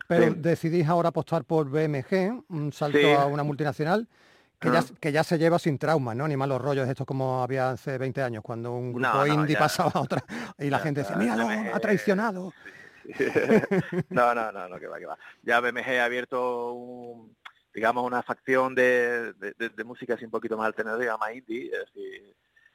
pero 0.08 0.28
Sí. 0.28 0.34
decidís 0.38 0.88
ahora 0.88 1.10
apostar 1.10 1.44
por 1.46 1.70
BMG, 1.70 2.44
un 2.50 2.74
salto 2.74 2.98
Sí. 2.98 3.06
a 3.06 3.26
una 3.26 3.44
multinacional 3.44 4.08
que, 4.60 4.70
ya, 4.70 4.80
Ah. 4.80 4.96
que 5.00 5.12
ya 5.12 5.24
se 5.24 5.38
lleva 5.40 5.58
sin 5.58 5.78
traumas, 5.80 6.16
¿no? 6.16 6.28
Ni 6.28 6.36
malos 6.38 6.62
rollos 6.62 6.88
estos 6.88 7.08
como 7.08 7.42
había 7.42 7.72
hace 7.72 7.98
20 7.98 8.22
años, 8.22 8.44
cuando 8.44 8.74
un 8.74 8.94
grupo 8.94 9.08
No, 9.08 9.26
no, 9.26 9.28
indie 9.28 9.54
ya. 9.54 9.60
pasaba 9.60 9.92
a 9.96 10.02
otra 10.02 10.24
y 10.60 10.70
la 10.70 10.78
Ya 10.78 10.84
gente 10.84 11.02
decía, 11.02 11.16
míralo, 11.16 11.48
ha 11.74 11.80
traicionado. 11.80 12.54
no, 14.10 14.36
no, 14.36 14.52
no, 14.52 14.70
no, 14.70 14.80
que 14.80 14.88
va, 14.88 15.00
que 15.00 15.06
va. 15.06 15.18
Ya 15.44 15.60
BMG 15.60 16.00
ha 16.00 16.06
abierto 16.06 16.74
un, 16.74 17.36
digamos, 17.74 18.06
una 18.06 18.22
facción 18.24 18.76
de, 18.76 19.34
de, 19.34 19.54
de- 19.58 19.70
de 19.70 19.84
música 19.84 20.14
así 20.16 20.26
un 20.26 20.32
poquito 20.32 20.58
más 20.58 20.68
alternativa, 20.68 21.18
más 21.18 21.34
indie, 21.34 21.72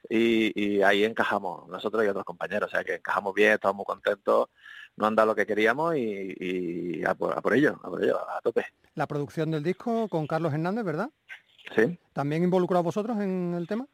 y, 0.09 0.51
y 0.77 0.81
ahí 0.81 1.03
encajamos, 1.03 1.67
nosotros 1.67 2.03
y 2.03 2.07
otros 2.07 2.23
compañeros, 2.25 2.69
o 2.69 2.71
sea 2.71 2.83
que 2.83 2.95
encajamos 2.95 3.33
bien, 3.33 3.53
estamos 3.53 3.75
muy 3.77 3.85
contentos, 3.85 4.49
no 4.95 5.05
han 5.05 5.15
dado 5.15 5.27
lo 5.27 5.35
que 5.35 5.45
queríamos 5.45 5.95
y, 5.95 6.35
y 6.39 7.05
a, 7.05 7.13
por, 7.13 7.37
a 7.37 7.41
por 7.41 7.53
ello, 7.53 7.79
a 7.83 7.89
por 7.89 8.03
ello, 8.03 8.17
a 8.29 8.39
tope. 8.41 8.65
La 8.95 9.05
producción 9.07 9.51
del 9.51 9.63
disco 9.63 10.07
con 10.07 10.25
Carlos 10.25 10.53
Hernández, 10.53 10.85
¿verdad? 10.85 11.09
¿Sí? 11.75 11.99
¿También 12.13 12.43
involucrados 12.43 12.85
vosotros 12.85 13.17
en 13.19 13.53
el 13.55 13.67
tema? 13.67 13.85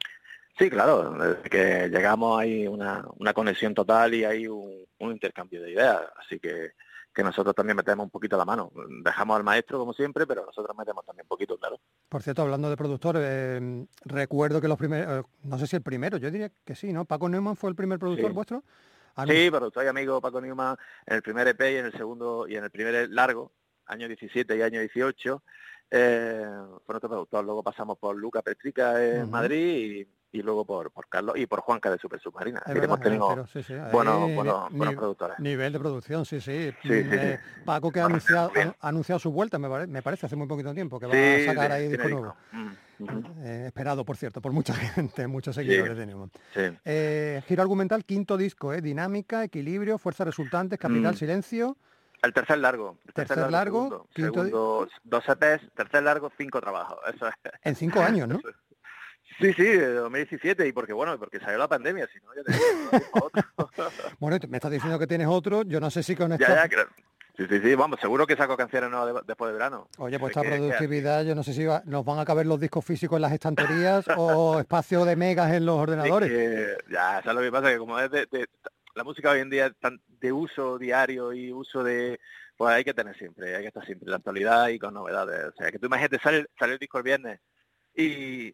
Sí, 0.57 0.69
claro, 0.69 1.11
desde 1.13 1.49
que 1.49 1.89
llegamos 1.89 2.39
hay 2.39 2.67
una, 2.67 3.03
una 3.17 3.33
conexión 3.33 3.73
total 3.73 4.13
y 4.13 4.23
hay 4.23 4.47
un, 4.47 4.85
un 4.99 5.11
intercambio 5.11 5.61
de 5.63 5.71
ideas, 5.71 5.99
así 6.17 6.39
que, 6.39 6.73
que 7.13 7.23
nosotros 7.23 7.53
también 7.55 7.77
metemos 7.77 8.03
un 8.05 8.09
poquito 8.09 8.35
la 8.37 8.45
mano. 8.45 8.71
Dejamos 9.03 9.37
al 9.37 9.43
maestro 9.43 9.77
como 9.79 9.93
siempre, 9.93 10.25
pero 10.25 10.45
nosotros 10.45 10.75
metemos 10.77 11.05
también 11.05 11.25
un 11.25 11.29
poquito, 11.29 11.57
claro. 11.57 11.79
Por 12.09 12.23
cierto, 12.23 12.41
hablando 12.41 12.69
de 12.69 12.77
productores, 12.77 13.21
eh, 13.23 13.85
recuerdo 14.05 14.59
que 14.59 14.67
los 14.67 14.77
primeros, 14.77 15.23
eh, 15.23 15.27
no 15.43 15.57
sé 15.59 15.67
si 15.67 15.75
el 15.75 15.81
primero, 15.83 16.17
yo 16.17 16.31
diría 16.31 16.51
que 16.65 16.75
sí, 16.75 16.91
¿no? 16.91 17.05
Paco 17.05 17.29
Neumann 17.29 17.55
fue 17.55 17.69
el 17.69 17.75
primer 17.75 17.99
productor 17.99 18.29
Sí. 18.29 18.33
vuestro. 18.33 18.63
Anun- 19.15 19.31
Sí, 19.31 19.49
pero 19.51 19.69
soy 19.69 19.85
amigo 19.87 20.19
Paco 20.19 20.41
Newman 20.41 20.75
en 21.05 21.15
el 21.15 21.21
primer 21.21 21.47
EP 21.47 21.61
y 21.73 21.75
en 21.77 21.85
el 21.85 21.91
segundo 21.93 22.47
y 22.47 22.55
en 22.55 22.63
el 22.63 22.71
primer 22.71 23.07
largo, 23.11 23.51
año 23.85 24.07
17 24.07 24.57
y 24.57 24.61
año 24.63 24.79
18, 24.79 25.43
eh, 25.91 26.43
fue 26.83 26.93
nuestro 26.93 27.09
productor. 27.09 27.45
Luego 27.45 27.61
pasamos 27.61 27.99
por 27.99 28.15
Luca 28.15 28.41
Petrica 28.41 29.03
en. 29.05 29.29
Madrid 29.29 30.01
y, 30.01 30.07
y 30.33 30.41
luego 30.41 30.65
por, 30.65 30.91
por 30.91 31.07
Carlos 31.07 31.37
y 31.37 31.45
por 31.45 31.61
Juanca 31.61 31.91
de 31.91 31.99
Super 31.99 32.19
Submarina. 32.19 32.57
Es 32.65 32.73
verdad, 32.73 32.83
hemos 32.85 32.99
tenido 32.99 33.27
pero 33.29 33.47
sí, 33.47 33.61
sí, 33.61 33.73
ahí 33.73 33.91
buenos, 33.91 34.27
ni- 34.27 34.35
buenos, 34.35 34.71
ni- 34.71 34.77
buenos 34.77 34.95
productores. 34.95 35.39
Nivel 35.39 35.71
de 35.71 35.79
producción, 35.79 36.25
sí, 36.25 36.41
sí. 36.41 36.73
Eh, 36.83 37.37
Paco 37.63 37.91
que 37.91 37.99
ha 37.99 38.03
Bueno, 38.03 38.15
anunciado, 38.15 38.49
bien. 38.51 38.73
ha 38.79 38.87
anunciado 38.89 39.19
su 39.19 39.31
vuelta, 39.31 39.59
me, 39.59 39.69
pare- 39.69 39.85
me 39.85 40.01
parece, 40.01 40.25
hace 40.25 40.35
muy 40.35 40.47
poquito 40.47 40.73
tiempo, 40.73 40.99
que 40.99 41.05
va 41.05 41.13
a 41.13 41.39
sacar 41.45 41.71
ahí 41.71 41.87
disco 41.87 42.09
nuevo. 42.09 42.35
Mm, 42.51 42.71
Eh, 43.43 43.63
esperado, 43.67 44.03
por 44.05 44.17
cierto, 44.17 44.41
por 44.41 44.53
mucha 44.53 44.73
gente, 45.23 45.27
muchos 45.27 45.55
seguidores 45.55 45.97
sí. 46.53 46.61
Eh, 46.83 47.43
giro 47.47 47.61
argumental, 47.61 48.03
quinto 48.03 48.35
disco, 48.35 48.73
¿eh? 48.73 48.81
Dinámica, 48.81 49.43
equilibrio, 49.43 49.99
fuerzas 49.99 50.25
resultantes, 50.25 50.79
capital, 50.79 51.13
Mm. 51.13 51.17
silencio. 51.17 51.77
El 52.23 52.33
tercer 52.33 52.57
largo. 52.57 52.97
el 53.05 53.13
Tercer 53.13 53.51
largo, 53.51 53.83
segundo, 53.83 54.07
quinto 54.13 54.33
segundo, 54.45 54.87
dos 55.03 55.23
EPs, 55.27 55.69
tercer 55.75 56.03
largo, 56.03 56.31
cinco 56.37 56.59
trabajos. 56.61 56.97
Eso 57.13 57.27
es. 57.27 57.33
En 57.63 57.75
cinco 57.75 58.01
años, 58.01 58.27
¿no? 58.27 58.39
Sí, 59.39 59.53
sí, 59.53 59.63
de 59.63 59.93
2017 59.93 60.67
y 60.67 60.71
porque 60.73 60.93
bueno, 60.93 61.17
porque 61.19 61.39
salió 61.39 61.57
la 61.57 61.67
pandemia, 61.67 62.07
si 62.07 62.19
no 62.19 62.33
ya 62.35 62.43
tenía 62.43 63.01
otro. 63.21 63.43
Bueno, 64.19 64.37
me 64.49 64.57
estás 64.57 64.71
diciendo 64.71 64.97
que 64.99 65.07
tienes 65.07 65.27
otro, 65.27 65.63
yo 65.63 65.79
no 65.79 65.89
sé 65.91 66.03
si 66.03 66.15
con 66.15 66.29
ya, 66.29 66.35
esta... 66.35 66.55
ya, 66.55 66.69
creo. 66.69 66.85
Sí, 67.35 67.45
sí, 67.49 67.59
sí, 67.61 67.73
vamos, 67.75 67.99
seguro 67.99 68.27
que 68.27 68.35
saco 68.35 68.55
canciones 68.55 68.91
nuevas 68.91 69.11
de- 69.13 69.21
después 69.25 69.49
de 69.49 69.53
verano. 69.53 69.87
Oye, 69.97 70.19
pues 70.19 70.31
Es 70.31 70.43
esta 70.43 70.55
productividad, 70.55 71.23
yo 71.25 71.33
no 71.33 71.41
sé 71.43 71.53
si 71.53 71.65
va- 71.65 71.81
nos 71.85 72.05
van 72.05 72.19
a 72.19 72.25
caber 72.25 72.45
los 72.45 72.59
discos 72.59 72.85
físicos 72.85 73.15
en 73.17 73.23
las 73.23 73.31
estanterías 73.31 74.05
o 74.17 74.59
espacio 74.59 75.03
de 75.03 75.15
megas 75.15 75.51
en 75.51 75.65
los 75.65 75.77
es 75.77 75.81
ordenadores. 75.81 76.29
que, 76.29 76.77
ya, 76.91 77.21
¿sabes 77.23 77.35
lo 77.35 77.41
que 77.41 77.51
pasa? 77.51 77.71
Que 77.71 77.77
como 77.79 77.99
es 77.99 78.11
de, 78.11 78.27
de- 78.31 78.45
la 78.93 79.03
música 79.03 79.31
hoy 79.31 79.39
en 79.39 79.49
día 79.49 79.65
es 79.65 79.73
tan 79.79 79.99
de 80.07 80.31
uso 80.31 80.77
diario 80.77 81.33
y 81.33 81.51
uso 81.51 81.83
de... 81.83 82.19
Pues 82.55 82.71
hay 82.75 82.83
que 82.83 82.93
tener 82.93 83.17
siempre, 83.17 83.55
hay 83.55 83.63
que 83.63 83.69
estar 83.69 83.83
siempre 83.83 84.05
en 84.05 84.11
la 84.11 84.17
actualidad 84.17 84.67
y 84.67 84.77
con 84.77 84.93
novedades. 84.93 85.45
O 85.47 85.51
sea, 85.57 85.71
que 85.71 85.79
tú 85.79 85.87
imagínate, 85.87 86.19
sale, 86.19 86.45
sale 86.59 86.73
el 86.73 86.79
disco 86.79 86.99
el 86.99 87.03
viernes 87.03 87.39
y, 87.95 88.53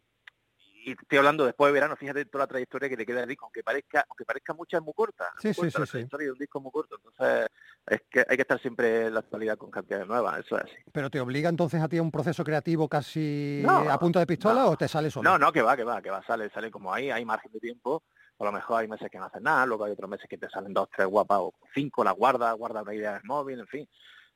y 0.84 0.92
estoy 0.92 1.18
hablando 1.18 1.44
después 1.44 1.68
de 1.68 1.72
verano, 1.72 1.96
fíjate 1.96 2.24
toda 2.24 2.44
la 2.44 2.48
trayectoria 2.48 2.88
que 2.88 2.96
le 2.96 3.06
queda 3.06 3.22
al 3.22 3.28
disco, 3.28 3.44
aunque 3.46 3.62
parezca, 3.62 4.04
aunque 4.08 4.24
parezca 4.24 4.54
mucha, 4.54 4.78
es 4.78 4.82
muy 4.82 4.94
corta. 4.94 5.26
Sí, 5.38 5.48
muy 5.48 5.54
sí, 5.54 5.60
corta 5.60 5.70
sí, 5.76 5.80
la 5.80 5.86
sí. 5.86 5.90
trayectoria 5.92 6.26
de 6.26 6.32
un 6.32 6.38
disco 6.38 6.58
es 6.58 6.62
muy 6.62 6.72
corto. 6.72 6.96
Entonces, 6.96 7.46
es 7.86 8.02
que 8.10 8.24
hay 8.28 8.36
que 8.36 8.42
estar 8.42 8.60
siempre 8.60 9.06
en 9.06 9.14
la 9.14 9.20
actualidad 9.20 9.58
con 9.58 9.70
canciones 9.70 10.06
nuevas, 10.06 10.38
eso 10.38 10.56
es 10.58 10.64
así. 10.64 10.74
¿Pero 10.92 11.10
te 11.10 11.20
obliga 11.20 11.48
entonces 11.48 11.82
a 11.82 11.88
ti 11.88 11.98
a 11.98 12.02
un 12.02 12.10
proceso 12.10 12.44
creativo 12.44 12.88
casi 12.88 13.62
No, 13.64 13.90
a 13.90 13.98
punta 13.98 14.20
de 14.20 14.26
pistola 14.26 14.62
no. 14.62 14.70
o 14.70 14.76
te 14.76 14.88
sale 14.88 15.10
solo? 15.10 15.28
No, 15.30 15.38
no, 15.38 15.52
que 15.52 15.62
va, 15.62 15.76
que 15.76 15.84
va, 15.84 16.00
que 16.02 16.10
va, 16.10 16.22
sale, 16.24 16.50
sale 16.50 16.70
como 16.70 16.92
ahí, 16.92 17.10
hay 17.10 17.24
margen 17.24 17.52
de 17.52 17.60
tiempo. 17.60 18.02
A 18.38 18.44
lo 18.44 18.52
mejor 18.52 18.80
hay 18.80 18.88
meses 18.88 19.10
que 19.10 19.18
no 19.18 19.26
hacen 19.26 19.42
nada, 19.42 19.66
luego 19.66 19.84
hay 19.84 19.92
otros 19.92 20.08
meses 20.08 20.26
que 20.28 20.38
te 20.38 20.48
salen 20.48 20.72
dos, 20.72 20.88
tres 20.96 21.06
guapas 21.06 21.38
o 21.40 21.54
cinco, 21.74 22.02
la 22.02 22.12
guarda, 22.12 22.50
guarda 22.52 22.80
una 22.80 22.94
idea 22.94 23.10
en 23.10 23.16
el 23.16 23.24
móvil, 23.24 23.60
en 23.60 23.66
fin. 23.66 23.88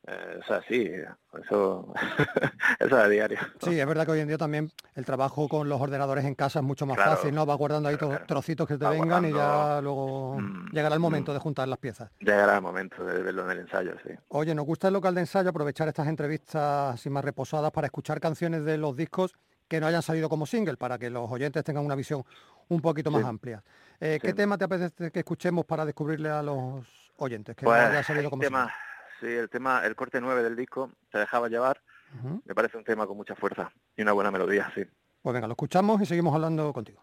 Eh, 0.06 0.38
o 0.38 0.44
sea, 0.46 0.60
sí, 0.68 0.90
eso, 1.42 1.94
eso 2.78 2.86
es 2.86 2.92
a 2.92 3.08
diario. 3.08 3.38
Sí, 3.62 3.78
es 3.80 3.86
verdad 3.86 4.04
que 4.04 4.12
hoy 4.12 4.20
en 4.20 4.28
día 4.28 4.36
también 4.36 4.70
el 4.94 5.04
trabajo 5.06 5.48
con 5.48 5.66
los 5.68 5.80
ordenadores 5.80 6.24
en 6.26 6.34
casa 6.34 6.58
es 6.58 6.64
mucho 6.64 6.84
más 6.84 6.96
Claro. 6.96 7.12
fácil, 7.12 7.34
¿no? 7.34 7.46
Vas 7.46 7.56
guardando 7.56 7.88
ahí 7.88 7.96
to- 7.96 8.18
trocitos 8.26 8.68
que 8.68 8.76
te 8.76 8.86
vengan 8.86 9.24
y 9.24 9.32
ya 9.32 9.80
luego 9.80 10.38
mm, 10.40 10.72
llegará 10.72 10.94
el 10.94 11.00
momento 11.00 11.32
mm. 11.32 11.34
de 11.34 11.40
juntar 11.40 11.68
las 11.68 11.78
piezas. 11.78 12.10
Llegará 12.20 12.56
el 12.56 12.62
momento 12.62 13.02
de 13.04 13.22
verlo 13.22 13.44
en 13.44 13.50
el 13.52 13.58
ensayo, 13.60 13.92
sí. 14.06 14.10
Oye, 14.28 14.54
nos 14.54 14.66
gusta 14.66 14.88
el 14.88 14.94
local 14.94 15.14
de 15.14 15.22
ensayo 15.22 15.48
aprovechar 15.48 15.88
estas 15.88 16.06
entrevistas 16.06 16.94
así 16.94 17.08
más 17.08 17.24
reposadas 17.24 17.70
para 17.70 17.86
escuchar 17.86 18.20
canciones 18.20 18.64
de 18.66 18.76
los 18.76 18.94
discos 18.96 19.32
que 19.68 19.80
no 19.80 19.86
hayan 19.86 20.02
salido 20.02 20.28
como 20.28 20.44
single, 20.44 20.76
para 20.76 20.98
que 20.98 21.08
los 21.08 21.30
oyentes 21.30 21.64
tengan 21.64 21.86
una 21.86 21.94
visión 21.94 22.22
un 22.68 22.80
poquito 22.82 23.10
más 23.10 23.22
Sí. 23.22 23.28
amplia. 23.28 23.62
Eh, 24.00 24.18
¿Qué 24.20 24.34
tema 24.34 24.58
te 24.58 24.64
apetece 24.64 25.10
que 25.10 25.20
escuchemos 25.20 25.64
para 25.64 25.86
descubrirle 25.86 26.28
a 26.28 26.42
los 26.42 26.84
oyentes 27.16 27.56
que 27.56 27.64
Pues 27.64 27.80
no 27.80 27.88
haya 27.88 28.02
salido 28.02 28.28
como 28.28 28.42
tema, 28.42 28.70
sí, 29.24 29.32
el 29.32 29.48
tema, 29.48 29.84
el 29.84 29.96
corte 29.96 30.20
9 30.20 30.42
del 30.42 30.56
disco, 30.56 30.90
Te 31.10 31.18
dejaba 31.18 31.48
llevar, 31.48 31.80
me 32.44 32.54
parece 32.54 32.76
un 32.76 32.84
tema 32.84 33.06
con 33.06 33.16
mucha 33.16 33.34
fuerza 33.34 33.72
y 33.96 34.02
una 34.02 34.12
buena 34.12 34.30
melodía, 34.30 34.70
sí. 34.74 34.82
Pues 35.22 35.34
venga, 35.34 35.46
lo 35.46 35.52
escuchamos 35.54 36.00
y 36.02 36.06
seguimos 36.06 36.34
hablando 36.34 36.72
contigo. 36.72 37.02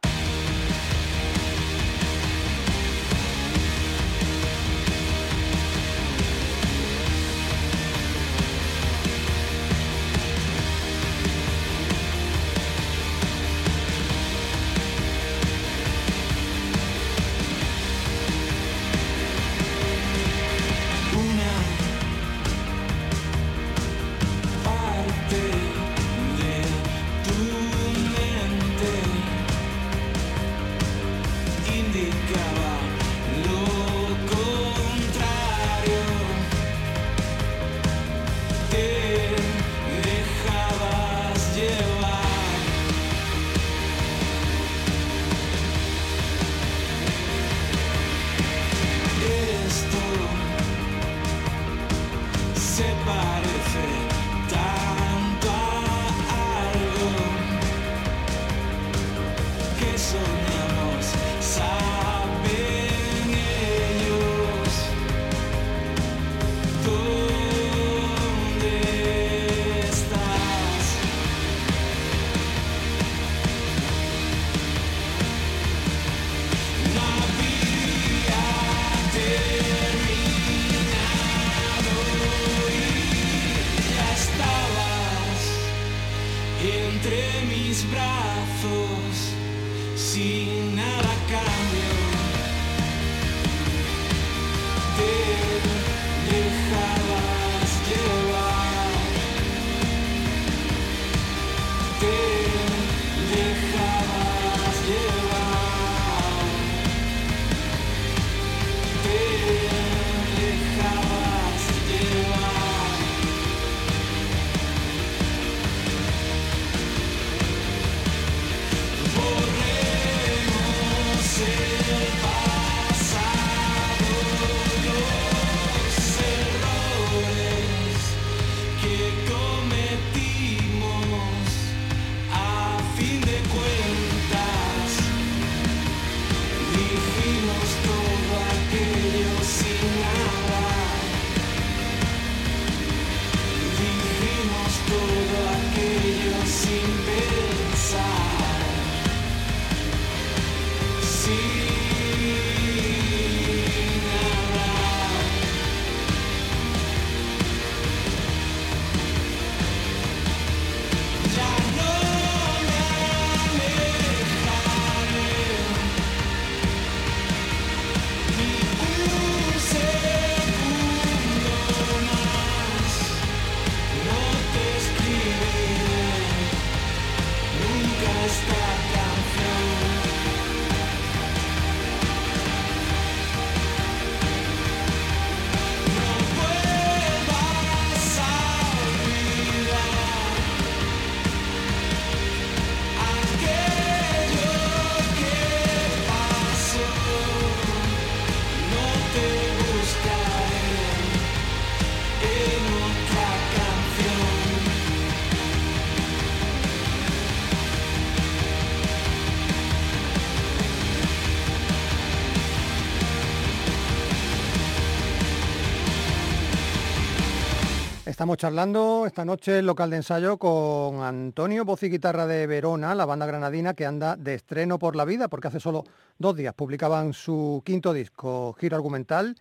Estamos 218.22 218.38
charlando 218.38 219.06
esta 219.08 219.26
noche 219.26 219.64
local 219.64 219.90
de 219.90 219.96
ensayo 219.96 220.38
con 220.38 221.02
Antonio, 221.02 221.66
voz 221.66 221.82
y 221.82 221.90
guitarra 221.90 222.28
de 222.28 222.46
Verona, 222.46 222.94
la 222.94 223.08
banda 223.08 223.26
granadina 223.26 223.74
que 223.74 223.84
anda 223.84 224.16
de 224.16 224.36
estreno 224.36 224.78
por 224.78 224.96
la 224.96 225.06
vida, 225.06 225.28
porque 225.28 225.48
hace 225.48 225.60
solo 225.60 225.86
dos 226.20 226.36
días 226.36 226.54
publicaban 226.54 227.14
su 227.14 227.64
quinto 227.66 227.94
disco, 227.94 228.54
Giro 228.60 228.76
Argumental, 228.76 229.36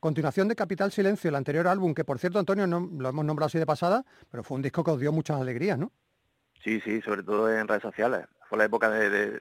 continuación 0.00 0.48
de 0.48 0.54
Capital 0.54 0.92
Silencio, 0.92 1.30
el 1.30 1.34
anterior 1.34 1.66
álbum, 1.66 1.94
que 1.94 2.04
por 2.04 2.18
cierto, 2.18 2.38
Antonio, 2.38 2.66
no, 2.66 2.80
lo 2.80 3.08
hemos 3.08 3.24
nombrado 3.24 3.46
así 3.46 3.58
de 3.58 3.64
pasada, 3.64 4.04
pero 4.30 4.42
fue 4.42 4.56
un 4.56 4.62
disco 4.62 4.84
que 4.84 4.90
os 4.90 5.00
dio 5.00 5.12
muchas 5.12 5.40
alegrías, 5.40 5.78
¿no? 5.78 5.90
Sí, 6.62 6.78
sí, 6.82 7.00
sobre 7.00 7.22
todo 7.22 7.50
en 7.50 7.66
redes 7.66 7.84
sociales. 7.84 8.26
Fue 8.50 8.58
la 8.58 8.66
época 8.66 8.90
de, 8.90 9.40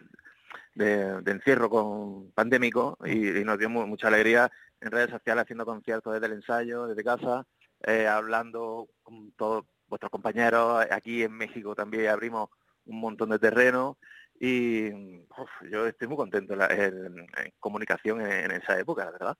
encierro 1.25 1.69
con 1.69 2.31
pandémico 2.31 2.97
y, 3.03 3.43
nos 3.43 3.59
dio 3.59 3.69
mu- 3.69 3.87
mucha 3.87 4.07
alegría 4.07 4.49
en 4.79 4.89
redes 4.89 5.09
sociales 5.09 5.41
haciendo 5.41 5.65
conciertos 5.65 6.13
desde 6.13 6.27
el 6.27 6.31
ensayo, 6.31 6.87
desde 6.87 7.03
casa, 7.03 7.45
eh, 7.85 8.07
hablando 8.07 8.87
con 9.03 9.31
todos 9.33 9.65
vuestros 9.87 10.11
compañeros. 10.11 10.85
Aquí 10.91 11.23
en 11.23 11.31
México 11.33 11.75
también 11.75 12.07
abrimos 12.07 12.49
un 12.85 12.99
montón 12.99 13.29
de 13.29 13.39
terreno 13.39 13.97
y 14.39 14.91
uf, 14.91 15.49
yo 15.71 15.85
estoy 15.87 16.07
muy 16.07 16.17
contento 16.17 16.53
en, 16.53 16.59
la- 16.59 16.67
en- 16.67 17.17
en 17.19 17.53
comunicación 17.59 18.21
en, 18.21 18.31
en 18.31 18.51
esa 18.51 18.77
época, 18.79 19.05
la 19.05 19.11
verdad. 19.11 19.37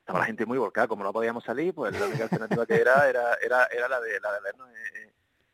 Estaba 0.00 0.18
la 0.18 0.24
gente 0.26 0.46
muy 0.46 0.58
volcada, 0.58 0.88
como 0.88 1.04
no 1.04 1.12
podíamos 1.12 1.44
salir, 1.44 1.72
pues 1.74 1.92
la 1.92 2.06
única 2.06 2.24
alternativa 2.24 2.66
que 2.66 2.80
era 2.80 3.08
era, 3.08 3.34
era, 3.40 3.66
era 3.66 3.88
la 3.88 4.00
de 4.00 4.18
la 4.20 4.32
de 4.32 4.40
vernos 4.40 4.68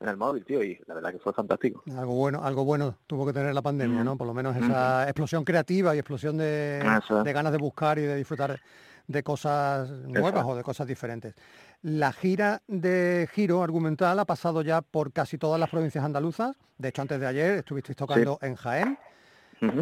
en, 0.00 0.08
el 0.08 0.16
móvil, 0.16 0.44
tío, 0.44 0.62
y 0.62 0.80
la 0.86 0.94
verdad 0.94 1.10
que 1.12 1.18
fue 1.18 1.32
fantástico. 1.34 1.82
Algo 1.90 2.14
bueno, 2.14 2.42
algo 2.44 2.64
bueno 2.64 2.96
tuvo 3.06 3.26
que 3.26 3.32
tener 3.32 3.52
la 3.52 3.60
pandemia. 3.62 4.04
¿no? 4.04 4.16
Por 4.16 4.26
lo 4.28 4.32
menos 4.32 4.56
esa 4.56 5.02
explosión 5.04 5.44
creativa 5.44 5.94
y 5.94 5.98
explosión 5.98 6.38
de, 6.38 6.80
ganas 7.24 7.52
de 7.52 7.58
buscar 7.58 7.98
y 7.98 8.02
de 8.02 8.16
disfrutar 8.16 8.58
de 9.06 9.22
cosas 9.22 9.90
nuevas 9.90 10.44
o 10.46 10.54
de 10.54 10.62
cosas 10.62 10.86
diferentes. 10.86 11.34
La 11.82 12.12
gira 12.12 12.62
de 12.66 13.28
Giro 13.32 13.62
Argumental 13.62 14.18
ha 14.18 14.24
pasado 14.24 14.62
ya 14.62 14.82
por 14.82 15.12
casi 15.12 15.38
todas 15.38 15.60
las 15.60 15.70
provincias 15.70 16.04
andaluzas. 16.04 16.56
De 16.76 16.88
hecho, 16.88 17.02
antes 17.02 17.20
de 17.20 17.26
ayer 17.26 17.50
estuvisteis 17.58 17.96
tocando 17.96 18.38
en 18.42 18.56
Jaén. 18.56 18.98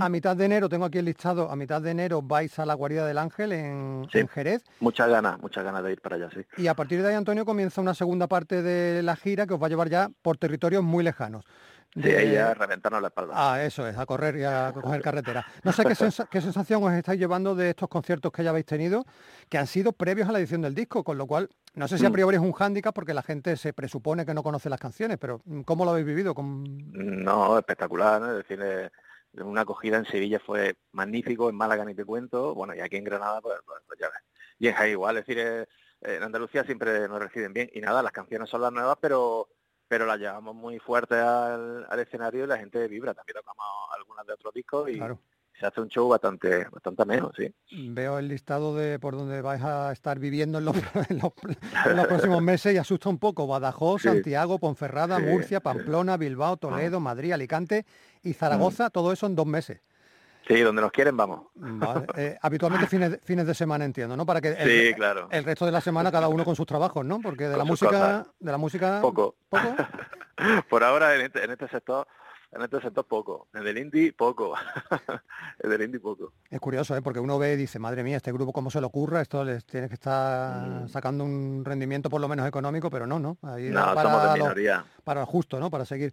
A 0.01 0.09
mitad 0.09 0.35
de 0.35 0.47
enero, 0.47 0.71
tengo 0.71 0.87
aquí 0.87 0.97
el 0.99 1.05
listado, 1.05 1.51
a 1.51 1.57
mitad 1.57 1.83
de 1.83 1.91
enero 1.91 2.23
vais 2.23 2.59
a 2.59 2.65
la 2.65 2.73
Guarida 2.73 3.07
del 3.07 3.19
Ángel 3.19 3.53
en, 3.53 4.07
Sí. 4.11 4.19
en 4.21 4.29
Jerez. 4.29 4.65
Muchas 4.81 5.07
ganas, 5.11 5.39
muchas 5.39 5.65
ganas 5.65 5.85
de 5.85 5.93
ir 5.93 6.01
para 6.01 6.17
allá, 6.17 6.31
sí. 6.33 6.41
Y 6.57 6.67
a 6.67 6.73
partir 6.75 7.03
de 7.03 7.09
ahí, 7.11 7.15
Antonio, 7.15 7.45
comienza 7.45 7.83
una 7.83 7.93
segunda 7.93 8.27
parte 8.27 8.63
de 8.63 9.03
la 9.03 9.17
gira 9.17 9.47
que 9.47 9.53
os 9.53 9.61
va 9.63 9.67
a 9.67 9.69
llevar 9.69 9.91
ya 9.91 10.09
por 10.23 10.39
territorios 10.39 10.83
muy 10.83 11.05
lejanos. 11.05 11.45
De- 11.95 12.17
ahí 12.17 12.33
ya 12.33 12.53
reventarnos 12.55 13.01
la 13.01 13.09
espalda. 13.09 13.33
Ah, 13.35 13.63
eso 13.65 13.87
es, 13.87 13.97
a 13.97 14.05
correr 14.05 14.37
y 14.37 14.45
a 14.45 14.71
coger 14.75 15.01
carretera. 15.01 15.47
No 15.65 15.73
sé 15.73 15.83
qué, 15.85 15.95
sensa- 15.95 16.29
qué 16.31 16.41
sensación 16.41 16.83
os 16.85 16.93
estáis 16.93 17.19
llevando 17.19 17.55
de 17.55 17.71
estos 17.71 17.89
conciertos 17.89 18.31
que 18.33 18.45
ya 18.45 18.51
habéis 18.51 18.67
tenido, 18.67 19.05
que 19.49 19.57
han 19.59 19.67
sido 19.67 19.93
previos 19.93 20.29
a 20.29 20.33
la 20.33 20.39
edición 20.39 20.61
del 20.63 20.75
disco, 20.75 21.03
con 21.05 21.17
lo 21.17 21.27
cual 21.27 21.49
no 21.75 21.89
sé 21.89 21.99
si 21.99 22.05
a 22.07 22.11
Mm. 22.11 22.13
priori 22.13 22.37
es 22.37 22.43
un 22.43 22.53
hándicap 22.53 22.95
porque 22.95 23.15
la 23.15 23.23
gente 23.23 23.57
se 23.57 23.73
presupone 23.73 24.27
que 24.27 24.35
no 24.35 24.43
conoce 24.43 24.69
las 24.71 24.81
canciones, 24.81 25.17
pero 25.19 25.41
mm, 25.45 25.63
¿cómo 25.63 25.85
lo 25.85 25.93
habéis 25.93 26.07
vivido? 26.07 26.35
Con... 26.35 26.65
No, 26.93 27.59
espectacular, 27.59 28.21
¿no? 28.21 28.31
Es 28.31 28.37
decir, 28.39 28.61
eh, 28.63 28.91
una 29.43 29.63
acogida 29.63 29.97
en 29.99 30.07
Sevilla 30.07 30.39
fue 30.45 30.77
magnífico, 30.93 31.49
en 31.51 31.57
Málaga 31.57 31.85
ni 31.85 31.95
te 31.95 32.05
cuento, 32.05 32.55
bueno, 32.55 32.75
y 32.75 32.81
aquí 32.81 32.97
en 32.97 33.05
Granada, 33.05 33.41
pues, 33.41 33.57
pues- 33.67 33.83
pues 33.87 33.99
ya 33.99 34.07
ves. 34.09 34.19
Y 34.59 34.69
en 34.69 34.75
Jaén 34.75 34.93
igual, 34.93 35.17
es 35.19 35.27
decir, 35.27 35.39
eh, 35.43 35.67
en 36.01 36.23
Andalucía 36.23 36.65
siempre 36.65 37.09
nos 37.09 37.19
reciben 37.21 37.53
bien, 37.53 37.69
y 37.73 37.81
nada, 37.81 38.03
las 38.03 38.13
canciones 38.13 38.49
son 38.49 38.61
las 38.63 38.73
nuevas, 38.73 38.97
pero 39.01 39.49
pero 39.89 40.07
las 40.07 40.19
llevamos 40.19 40.55
muy 40.55 40.79
fuerte 40.79 41.15
al, 41.15 41.87
al 41.89 41.99
escenario 42.01 42.45
y 42.45 42.47
la 42.47 42.59
gente 42.59 42.87
vibra. 42.89 43.15
También 43.15 43.37
tocamos 43.37 43.65
algunas 43.99 44.27
de 44.27 44.33
otros 44.33 44.53
discos 44.55 44.91
y 44.91 44.97
Claro. 44.97 45.19
se 45.59 45.67
hace 45.67 45.81
un 45.81 45.89
show 45.89 46.09
bastante 46.09 46.67
bastante 46.71 47.03
ameno, 47.03 47.31
sí. 47.37 47.53
Veo 47.71 48.19
el 48.19 48.29
listado 48.29 48.75
de 48.75 48.99
por 48.99 49.17
donde 49.17 49.41
vais 49.43 49.63
a 49.63 49.93
estar 49.93 50.19
viviendo 50.19 50.59
en 50.59 50.65
los, 50.65 50.77
en 51.11 51.19
los- 51.19 51.33
en 51.87 51.97
los 51.97 52.07
próximos 52.07 52.43
meses 52.43 52.75
y 52.75 52.79
asusta 52.79 53.09
un 53.09 53.19
poco. 53.19 53.47
Badajoz, 53.47 54.03
Sí. 54.03 54.09
Santiago, 54.09 54.59
Ponferrada, 54.59 55.19
Sí, 55.19 55.23
Murcia. 55.25 55.61
Pamplona, 55.61 56.17
Bilbao, 56.17 56.57
Toledo, 56.57 57.01
Madrid, 57.01 57.33
Alicante 57.33 57.87
y 58.23 58.33
Zaragoza, 58.35 58.91
todo 58.91 59.13
eso 59.13 59.27
en 59.27 59.35
dos 59.37 59.47
meses. 59.47 59.81
Sí, 60.47 60.61
donde 60.61 60.81
nos 60.83 60.93
quieren 60.93 61.17
vamos. 61.17 61.49
Vale. 61.55 62.07
Eh, 62.17 62.39
habitualmente 62.41 62.87
fines 62.87 63.11
de, 63.11 63.19
fines 63.19 63.47
de 63.47 63.55
semana 63.55 63.85
entiendo, 63.85 64.17
¿no? 64.17 64.25
Para 64.25 64.41
que 64.41 64.49
el, 64.51 64.69
Sí, 64.89 64.95
claro. 64.95 65.29
el 65.31 65.43
resto 65.45 65.67
de 65.67 65.73
la 65.73 65.81
semana 65.81 66.13
cada 66.13 66.29
uno 66.29 66.45
con 66.45 66.55
sus 66.55 66.67
trabajos, 66.67 67.05
¿no? 67.05 67.21
Porque 67.21 67.45
de 67.45 67.51
Con 67.51 67.59
la 67.59 67.65
música, 67.65 67.91
cosas. 67.91 68.27
de 68.39 68.53
la 68.53 68.59
música 68.59 69.01
Poco. 69.01 69.35
poco. 69.49 69.63
Por 70.71 70.85
ahora 70.85 71.15
en 71.17 71.23
este, 71.23 71.43
en 71.45 71.51
este 71.51 71.67
sector, 71.69 72.07
en 72.53 72.63
este 72.63 72.81
sector 72.81 73.05
poco. 73.07 73.49
En 73.55 73.67
el 73.67 73.77
indie 73.79 74.13
poco. 74.13 74.55
en 75.61 75.73
el 75.73 75.83
indie 75.83 75.99
poco. 75.99 76.33
Es 76.51 76.61
curioso, 76.61 76.95
¿eh? 76.97 77.03
Porque 77.03 77.19
uno 77.21 77.39
ve 77.39 77.55
y 77.55 77.57
dice, 77.57 77.79
madre 77.79 78.03
mía, 78.05 78.19
este 78.19 78.33
grupo 78.33 78.53
cómo 78.53 78.71
se 78.71 78.79
le 78.81 78.87
ocurra, 78.87 79.23
esto 79.23 79.43
les 79.45 79.65
tiene 79.67 79.89
que 79.89 79.95
estar 79.95 80.61
Mm. 80.85 80.89
sacando 80.89 81.25
un 81.25 81.65
rendimiento 81.65 82.09
por 82.11 82.21
lo 82.21 82.29
menos 82.29 82.47
económico, 82.47 82.89
pero 82.91 83.07
no, 83.07 83.19
no. 83.19 83.39
Ahí 83.43 83.71
No, 83.71 83.81
da 83.95 84.03
somos 84.03 84.23
de 84.23 84.29
para, 84.29 84.37
lo, 84.37 84.45
minoría. 84.45 84.85
para 85.03 85.27
justo, 85.27 85.59
¿no? 85.59 85.71
Para 85.71 85.85
seguir. 85.85 86.13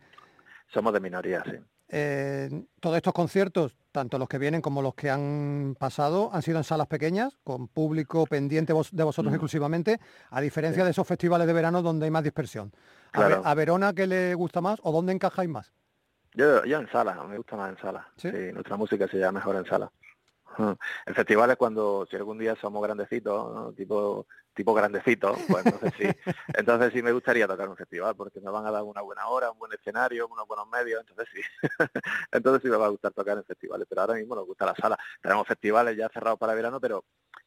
Somos 0.73 0.91
de 0.93 0.99
minoría, 0.99 1.43
sí. 1.45 1.57
Eh, 1.95 2.49
todos 2.79 2.95
estos 2.97 3.13
conciertos, 3.13 3.77
tanto 3.91 4.17
los 4.17 4.27
que 4.27 4.39
vienen 4.39 4.61
como 4.61 4.81
los 4.81 4.95
que 4.95 5.11
han 5.11 5.75
pasado, 5.79 6.31
han 6.33 6.41
sido 6.41 6.57
en 6.57 6.63
salas 6.63 6.87
pequeñas, 6.87 7.37
con 7.43 7.67
público 7.67 8.25
pendiente 8.25 8.73
vos- 8.73 8.89
de 8.91 9.03
vosotros 9.03 9.31
Mm. 9.31 9.35
exclusivamente, 9.35 9.99
a 10.31 10.41
diferencia 10.41 10.83
de 10.83 10.89
esos 10.89 11.05
festivales 11.05 11.45
de 11.45 11.53
verano 11.53 11.83
donde 11.83 12.05
hay 12.05 12.11
más 12.11 12.23
dispersión. 12.23 12.73
A, 13.13 13.53
Verona, 13.53 13.93
¿qué 13.93 14.07
le 14.07 14.33
gusta 14.33 14.59
más 14.59 14.79
o 14.81 14.91
dónde 14.91 15.13
encajáis 15.13 15.47
más? 15.49 15.71
Yo, 16.33 16.65
yo 16.65 16.79
en 16.79 16.89
sala, 16.89 17.13
me 17.25 17.37
gusta 17.37 17.55
más 17.55 17.69
en 17.69 17.77
sala. 17.77 18.07
¿Sí? 18.17 18.31
¿Sí? 18.31 18.37
nuestra 18.53 18.75
música 18.75 19.07
se 19.07 19.17
llama 19.19 19.37
mejor 19.37 19.55
en 19.57 19.65
sala. 19.65 19.91
El 21.05 21.15
festival 21.15 21.51
es 21.51 21.57
cuando, 21.57 22.07
si 22.09 22.15
algún 22.15 22.37
día 22.37 22.55
somos 22.55 22.81
grandecitos, 22.83 23.53
¿no? 23.53 23.71
tipo 23.73 24.25
tipo 24.53 24.73
grandecitos, 24.75 25.35
pues 25.47 25.65
entonces 25.65 25.93
sí. 25.97 26.31
Entonces 26.53 26.93
sí 26.93 27.01
me 27.01 27.11
gustaría 27.11 27.47
tocar 27.47 27.67
un 27.67 27.75
festival, 27.75 28.15
porque 28.15 28.39
me 28.39 28.51
van 28.51 28.67
a 28.67 28.71
dar 28.71 28.83
una 28.83 29.01
buena 29.01 29.27
hora, 29.27 29.49
un 29.49 29.57
buen 29.57 29.73
escenario, 29.73 30.27
unos 30.27 30.47
buenos 30.47 30.67
medios, 30.67 31.01
entonces 31.01 31.27
sí. 31.33 31.41
entonces 32.31 32.61
sí 32.61 32.69
me 32.69 32.77
va 32.77 32.85
a 32.85 32.89
gustar 32.89 33.11
tocar 33.13 33.35
en 33.37 33.43
festivales, 33.45 33.87
pero 33.89 34.01
ahora 34.01 34.13
mismo 34.13 34.35
nos 34.35 34.45
gusta 34.45 34.67
la 34.67 34.75
sala. 34.75 34.97
Tenemos 35.21 35.47
festivales 35.47 35.97
ya 35.97 36.07
cerrados 36.09 36.37
para 36.37 36.53
verano, 36.53 36.79
pero 36.79 37.03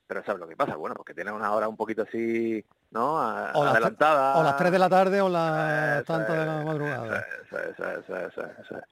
pero 0.07 0.25
¿sabes 0.25 0.41
lo 0.41 0.49
que 0.49 0.57
pasa? 0.57 0.77
Bueno, 0.77 0.95
porque 0.95 1.15
tienen 1.15 1.35
una 1.35 1.53
hora 1.53 1.69
un 1.69 1.77
poquito 1.77 2.03
así, 2.03 2.65
¿no? 2.91 3.21
A- 3.21 3.53
O 3.55 3.65
las 3.65 3.75
adelantada. 3.75 4.39
O 4.39 4.43
las 4.43 4.57
3 4.57 4.73
de 4.73 4.79
la 4.79 4.89
tarde 4.89 5.21
o 5.21 5.29
las 5.29 6.05
tantas 6.05 6.39
de 6.39 6.47
la 6.47 6.65
madrugada. 6.65 7.25
Eso, 7.45 7.59
es, 7.59 7.71
eso, 7.71 8.17
es, 8.17 8.33
eso, 8.37 8.77
es, 8.77 8.85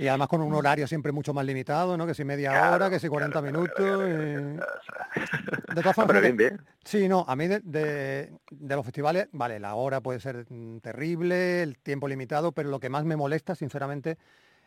Y 0.00 0.08
además 0.08 0.28
con 0.28 0.40
un 0.40 0.54
horario 0.54 0.86
siempre 0.86 1.12
mucho 1.12 1.34
más 1.34 1.44
limitado, 1.44 1.94
¿no? 1.98 2.06
Que 2.06 2.14
si 2.14 2.24
media 2.24 2.52
Claro, 2.52 2.74
hora, 2.76 2.90
que 2.90 2.98
si 2.98 3.08
40 3.08 3.42
claro, 3.42 3.46
minutos. 3.58 3.74
claro, 3.76 4.08
y-. 4.08 4.56
De 5.74 5.82
todas 5.82 5.94
formas, 5.94 6.06
pero 6.06 6.20
bien, 6.22 6.36
bien. 6.38 6.60
Sí, 6.82 7.06
no, 7.06 7.22
a 7.28 7.36
mí 7.36 7.48
de, 7.48 7.60
de- 7.60 8.32
de 8.50 8.76
los 8.76 8.84
festivales, 8.86 9.28
vale, 9.32 9.60
la 9.60 9.74
hora 9.74 10.00
puede 10.00 10.18
ser 10.18 10.46
mm, 10.48 10.78
terrible, 10.78 11.62
el 11.62 11.76
tiempo 11.76 12.08
limitado, 12.08 12.52
pero 12.52 12.70
lo 12.70 12.80
que 12.80 12.88
más 12.88 13.04
me 13.04 13.14
molesta, 13.16 13.54
sinceramente, 13.54 14.16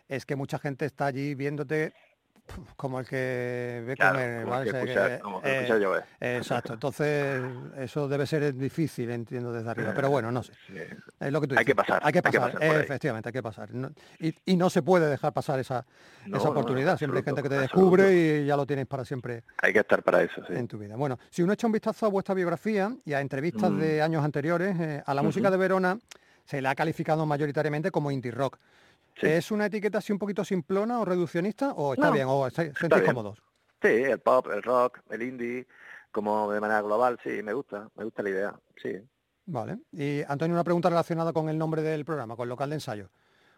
es 0.07 0.27
que 0.27 0.35
mucha 0.35 0.59
gente 0.59 0.85
está 0.85 1.07
allí 1.07 1.33
viéndote 1.33 1.93
como 2.75 2.99
el 2.99 3.07
que 3.07 3.83
ve 3.87 3.95
Claro, 3.95 4.13
comer, 4.15 4.45
¿vale? 4.45 4.65
que 4.65 5.19
como 5.21 5.41
que 5.41 5.49
eh, 5.65 5.79
llover. 5.79 6.03
Exacto, 6.19 6.73
entonces 6.73 7.41
eso 7.77 8.07
debe 8.07 8.27
ser 8.27 8.53
difícil, 8.53 9.09
entiendo, 9.09 9.51
desde 9.51 9.69
arriba, 9.69 9.93
pero 9.95 10.09
bueno, 10.09 10.31
no 10.31 10.43
sé. 10.43 10.53
Sí. 10.67 10.73
Es 11.19 11.31
lo 11.31 11.39
que 11.41 11.47
tú 11.47 11.55
Hay 11.57 11.65
que 11.65 11.73
dices, 11.73 11.75
pasar, 11.87 12.01
Hay 12.03 12.11
que 12.11 12.19
hay 12.23 12.31
que 12.31 12.39
pasar, 12.39 12.63
efectivamente, 12.63 13.29
hay 13.29 13.33
que 13.33 13.43
pasar. 13.43 13.73
No- 13.73 13.91
y, 14.19 14.35
y 14.45 14.55
no 14.57 14.69
se 14.69 14.81
puede 14.81 15.09
dejar 15.09 15.33
pasar 15.33 15.59
esa, 15.59 15.85
No, 16.27 16.37
esa 16.37 16.45
no, 16.45 16.51
oportunidad. 16.51 16.97
Siempre 16.97 17.19
hay 17.19 17.23
gente 17.23 17.41
que 17.41 17.49
te 17.49 17.55
absoluto. 17.55 17.79
descubre 17.97 18.13
y 18.41 18.45
ya 18.45 18.55
lo 18.57 18.65
tienes 18.65 18.85
para 18.87 19.05
siempre 19.05 19.43
Hay 19.61 19.73
que 19.73 19.79
estar 19.79 20.03
para 20.03 20.21
eso, 20.21 20.41
sí. 20.45 20.53
en 20.53 20.67
tu 20.67 20.77
vida. 20.77 20.95
Bueno, 20.95 21.17
si 21.29 21.41
uno 21.43 21.53
echa 21.53 21.65
un 21.67 21.73
vistazo 21.73 22.05
a 22.05 22.09
vuestra 22.09 22.35
biografía 22.35 22.93
y 23.05 23.13
a 23.13 23.21
entrevistas 23.21 23.71
Mm. 23.71 23.79
de 23.79 24.01
años 24.01 24.23
anteriores, 24.23 24.79
eh, 24.79 25.03
a 25.05 25.13
la 25.13 25.21
música 25.23 25.49
de 25.49 25.57
Verona 25.57 25.97
se 26.45 26.61
le 26.61 26.67
ha 26.67 26.75
calificado 26.75 27.25
mayoritariamente 27.25 27.89
como 27.89 28.11
indie 28.11 28.31
rock. 28.31 28.57
Sí. 29.15 29.27
¿Es 29.27 29.51
una 29.51 29.67
etiqueta 29.67 29.99
así 29.99 30.11
un 30.11 30.19
poquito 30.19 30.43
simplona 30.43 30.99
o 30.99 31.05
reduccionista 31.05 31.73
o 31.73 31.93
está 31.93 32.07
No, 32.07 32.11
bien 32.13 32.25
o 32.27 32.47
estáis- 32.47 32.73
sentís 32.77 32.99
bien. 33.01 33.05
cómodos? 33.13 33.41
Sí, 33.81 33.87
el 33.89 34.19
pop, 34.19 34.47
el 34.51 34.63
rock, 34.63 34.99
el 35.09 35.21
indie, 35.21 35.67
como 36.11 36.51
de 36.51 36.59
manera 36.59 36.81
global, 36.81 37.19
sí, 37.23 37.41
me 37.43 37.53
gusta, 37.53 37.89
me 37.95 38.03
gusta 38.05 38.23
la 38.23 38.29
idea, 38.29 38.55
sí. 38.81 38.93
Vale. 39.45 39.79
Y 39.91 40.21
Antonio, 40.27 40.55
una 40.55 40.63
pregunta 40.63 40.89
relacionada 40.89 41.33
con 41.33 41.49
el 41.49 41.57
nombre 41.57 41.81
del 41.81 42.05
programa, 42.05 42.35
con 42.35 42.47
local 42.49 42.69
de 42.69 42.75
ensayo. 42.77 43.09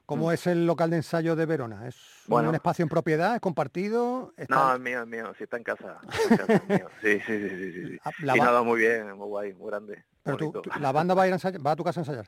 ¿Cómo 0.08 0.28
Mm. 0.30 0.32
es 0.34 0.48
el 0.48 0.66
local 0.68 0.90
de 0.92 0.98
ensayo 0.98 1.36
de 1.36 1.46
Verona? 1.46 1.88
¿Es 1.88 1.96
Bueno. 2.28 2.50
un 2.50 2.56
espacio 2.56 2.84
en 2.84 2.90
propiedad? 2.90 3.36
¿Es 3.36 3.42
compartido? 3.42 4.34
¿Está- 4.38 4.56
No, 4.56 4.74
es 4.76 4.80
mío, 4.80 5.02
es 5.02 5.08
mío, 5.08 5.34
sí 5.38 5.44
está 5.46 5.58
en 5.58 5.64
casa. 5.64 6.00
está 6.12 6.32
en 6.32 6.38
casa, 6.38 6.54
es 6.54 6.70
mío. 6.70 6.88
Sí, 7.02 7.20
sí, 7.26 7.50
sí, 7.50 7.50
sí, 7.50 7.72
sí, 7.88 8.00
la 8.26 8.36
y 8.36 8.40
ba- 8.40 8.46
nada, 8.46 8.62
muy 8.64 8.80
bien, 8.80 9.16
muy 9.18 9.28
guay, 9.28 9.54
muy 9.54 9.68
grande. 9.70 10.04
pero 10.24 10.38
tú- 10.38 10.46
bonito. 10.52 10.62
tú- 10.64 10.80
la 10.80 10.92
banda 10.92 11.14
va 11.16 11.24
a 11.24 11.28
ir 11.28 11.34
a 11.34 11.36
ensayar, 11.36 11.66
va 11.66 11.72
a 11.72 11.76
tu 11.76 11.84
casa 11.84 12.00
a 12.00 12.04
ensayar. 12.04 12.28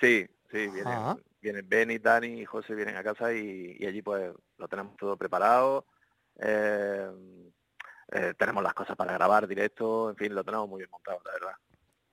Sí, 0.00 0.26
sí, 0.50 0.56
vienen, 0.68 0.84
Ah. 0.86 1.16
Vienen 1.40 1.68
Benny, 1.68 1.98
Dani 1.98 2.40
y 2.40 2.44
José 2.44 2.74
vienen 2.74 2.96
a 2.96 3.02
casa 3.04 3.32
y, 3.32 3.76
y 3.78 3.86
allí 3.86 4.02
pues 4.02 4.32
lo 4.56 4.68
tenemos 4.68 4.96
todo 4.96 5.16
preparado. 5.16 5.86
eh, 6.40 7.08
eh, 8.10 8.32
tenemos 8.38 8.62
las 8.62 8.72
cosas 8.72 8.96
para 8.96 9.12
grabar 9.12 9.46
directo, 9.46 10.08
en 10.08 10.16
fin, 10.16 10.34
lo 10.34 10.42
tenemos 10.42 10.66
muy 10.66 10.78
bien 10.78 10.90
montado, 10.90 11.20
la 11.26 11.32
verdad. 11.32 11.52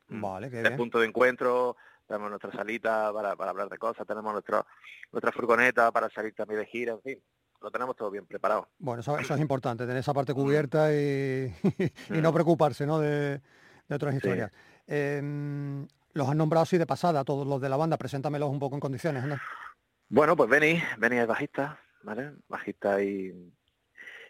Mm. 0.10 0.22
Vale, 0.22 0.50
qué 0.50 0.58
El 0.58 0.64
bien. 0.64 0.76
punto 0.78 1.00
de 1.00 1.08
encuentro, 1.08 1.78
tenemos 2.06 2.30
nuestra 2.30 2.52
salita 2.52 3.14
para, 3.14 3.36
para 3.38 3.52
hablar 3.52 3.70
de 3.70 3.78
cosas, 3.78 4.06
tenemos 4.06 4.34
nuestro, 4.34 4.66
nuestra 5.14 5.32
furgoneta 5.32 5.92
para 5.94 6.10
salir 6.10 6.36
también 6.36 6.60
de 6.60 6.66
gira, 6.66 6.92
en 6.94 7.02
fin, 7.02 7.24
lo 7.62 7.72
tenemos 7.72 7.96
todo 7.96 8.12
bien 8.12 8.26
preparado. 8.26 8.68
Bueno, 8.78 9.00
eso, 9.00 9.18
eso 9.18 9.36
es 9.36 9.40
importante, 9.42 9.86
tener 9.86 9.98
esa 10.02 10.14
parte 10.14 10.34
cubierta 10.34 10.94
y, 10.94 11.54
y 12.10 12.22
no 12.22 12.32
Mm. 12.32 12.34
preocuparse 12.34 12.86
¿no? 12.86 13.00
de, 13.00 13.40
de 13.88 13.96
otras 13.96 14.12
Sí. 14.12 14.18
historias. 14.18 14.52
Los 16.16 16.30
han 16.30 16.38
nombrado 16.38 16.64
así 16.64 16.78
de 16.78 16.88
pasada, 16.88 17.26
todos 17.26 17.46
los 17.46 17.60
de 17.60 17.68
la 17.68 17.76
banda, 17.76 17.98
preséntamelos 17.98 18.50
un 18.50 18.58
poco 18.58 18.76
en 18.76 18.80
condiciones, 18.80 19.22
anda. 19.22 19.42
Bueno, 20.08 20.38
pues 20.38 20.50
Benny, 20.50 20.82
Benny 20.98 21.18
es 21.18 21.28
bajista, 21.28 21.78
¿vale? 22.04 22.32
Bajista 22.48 23.04
y, 23.04 23.54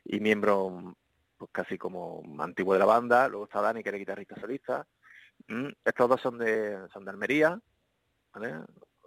y 0.04 0.20
miembro 0.20 0.96
pues 1.38 1.52
casi 1.52 1.78
como 1.78 2.24
antiguo 2.40 2.74
de 2.74 2.80
la 2.80 2.86
banda. 2.86 3.28
Luego 3.28 3.46
está 3.46 3.62
Dani, 3.62 3.84
que 3.84 3.90
era 3.90 4.00
guitarrista 4.00 4.40
solista. 4.42 4.88
Mm, 5.48 5.68
Estos 5.86 6.10
dos 6.10 6.22
son 6.22 6.40
de, 6.40 6.88
son 6.92 7.06
de 7.06 7.12
Almería, 7.12 7.60
¿vale? 8.34 8.56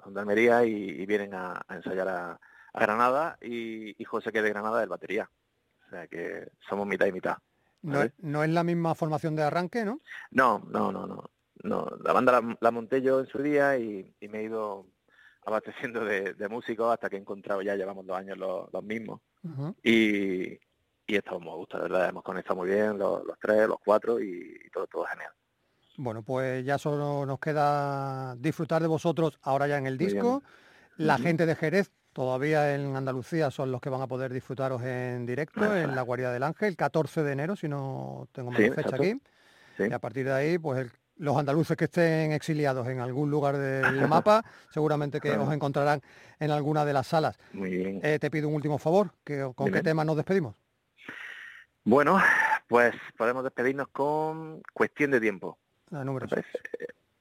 Son 0.01 0.15
de 0.15 0.21
Almería 0.21 0.65
y, 0.65 0.73
y 0.73 1.05
vienen 1.05 1.35
a, 1.35 1.61
a 1.67 1.75
ensayar 1.75 2.07
a, 2.07 2.41
a 2.75 2.81
Granada 2.81 3.39
y, 3.41 4.01
y 4.01 4.05
José, 4.05 4.31
que 4.31 4.39
es 4.39 4.45
de 4.45 4.51
Granada, 4.51 4.85
es 4.85 4.89
batería. 4.89 5.29
O 5.85 5.91
sea 5.91 6.07
que 6.07 6.49
somos 6.69 6.87
mitad 6.87 7.07
y 7.07 7.13
mitad. 7.13 7.39
No, 7.83 8.05
no 8.19 8.45
es 8.45 8.51
la 8.51 8.63
misma 8.63 8.95
formación 8.95 9.35
de 9.35 9.43
arranque, 9.43 9.85
¿no? 9.85 10.01
No, 10.31 10.63
no, 10.69 10.93
no, 10.93 11.09
no. 11.09 11.31
No. 11.63 11.87
La 12.05 12.13
banda 12.13 12.33
la, 12.41 12.57
la 12.61 12.71
monté 12.71 13.01
yo 13.03 13.21
en 13.21 13.27
su 13.27 13.39
día 13.43 13.77
y, 13.79 14.15
y 14.21 14.29
me 14.29 14.41
he 14.41 14.45
ido 14.45 14.87
abasteciendo 15.45 16.05
de, 16.05 16.35
de 16.35 16.49
músicos 16.49 16.93
hasta 16.93 17.09
que 17.09 17.17
he 17.17 17.21
encontrado 17.21 17.63
ya, 17.63 17.75
llevamos 17.75 18.07
dos 18.07 18.17
años 18.19 18.37
los, 18.39 18.73
los 18.73 18.83
mismos. 18.83 19.21
Y, 19.83 20.53
y 21.07 21.17
estamos 21.17 21.41
muy 21.43 21.53
a 21.53 21.57
gusto, 21.57 21.77
de 21.79 21.85
verdad, 21.85 22.09
hemos 22.11 22.23
conectado 22.23 22.57
muy 22.57 22.69
bien 22.69 22.99
los, 22.99 23.25
los 23.25 23.39
tres, 23.41 23.67
los 23.67 23.79
cuatro 23.85 24.21
y, 24.21 24.61
y 24.67 24.71
todo, 24.71 24.87
todo 24.87 25.05
genial. 25.07 25.31
Bueno, 25.97 26.23
pues 26.23 26.65
ya 26.65 26.79
solo 26.79 27.25
nos 27.27 27.39
queda 27.41 28.37
disfrutar 28.37 28.83
de 28.83 28.89
vosotros 28.89 29.39
ahora 29.43 29.67
ya 29.67 29.79
en 29.79 29.87
el 29.87 29.99
disco. 29.99 30.43
La 30.97 31.17
gente 31.19 31.47
de 31.47 31.55
Jerez, 31.57 31.91
todavía 32.13 32.75
en 32.75 32.95
Andalucía, 32.97 33.51
son 33.51 33.73
los 33.73 33.81
que 33.81 33.89
van 33.91 34.03
a 34.03 34.07
poder 34.07 34.33
disfrutaros 34.33 34.83
en 34.83 35.25
directo 35.27 35.75
en 35.77 35.95
la 35.95 36.03
Guardia 36.03 36.31
del 36.31 36.43
Ángel, 36.43 36.77
14 36.77 37.23
de 37.23 37.33
enero, 37.33 37.57
si 37.57 37.69
no 37.69 38.29
tengo 38.33 38.51
mal 38.51 38.63
Sí, 38.63 38.69
fecha 38.71 38.81
exacto. 38.81 39.03
aquí. 39.03 39.21
Sí. 39.77 39.85
Y 39.89 39.93
a 39.93 39.99
partir 39.99 40.27
de 40.27 40.33
ahí, 40.33 40.59
pues 40.59 40.79
el- 40.81 40.91
los 41.19 41.37
andaluces 41.37 41.77
que 41.77 41.85
estén 41.85 42.33
exiliados 42.33 42.87
en 42.89 43.01
algún 43.01 43.31
lugar 43.31 43.57
del 43.57 44.09
mapa, 44.09 44.45
seguramente 44.71 45.21
que 45.21 45.33
os 45.33 45.53
encontrarán 45.53 46.01
en 46.41 46.51
alguna 46.51 46.85
de 46.85 46.93
las 46.93 47.07
salas. 47.07 47.39
Muy 47.53 47.71
bien. 47.71 48.01
Eh, 48.03 48.19
te 48.19 48.31
pido 48.31 48.49
un 48.49 48.55
último 48.55 48.79
favor, 48.79 49.11
que, 49.25 49.51
¿con 49.55 49.71
qué 49.71 49.83
tema 49.83 50.05
nos 50.05 50.17
despedimos? 50.17 50.55
Bueno, 51.85 52.21
pues 52.67 52.95
podemos 53.17 53.45
despedirnos 53.45 53.89
con 53.89 54.63
Cuestión 54.73 55.11
de 55.11 55.21
Tiempo. 55.21 55.59
La 55.91 56.05
número. 56.05 56.27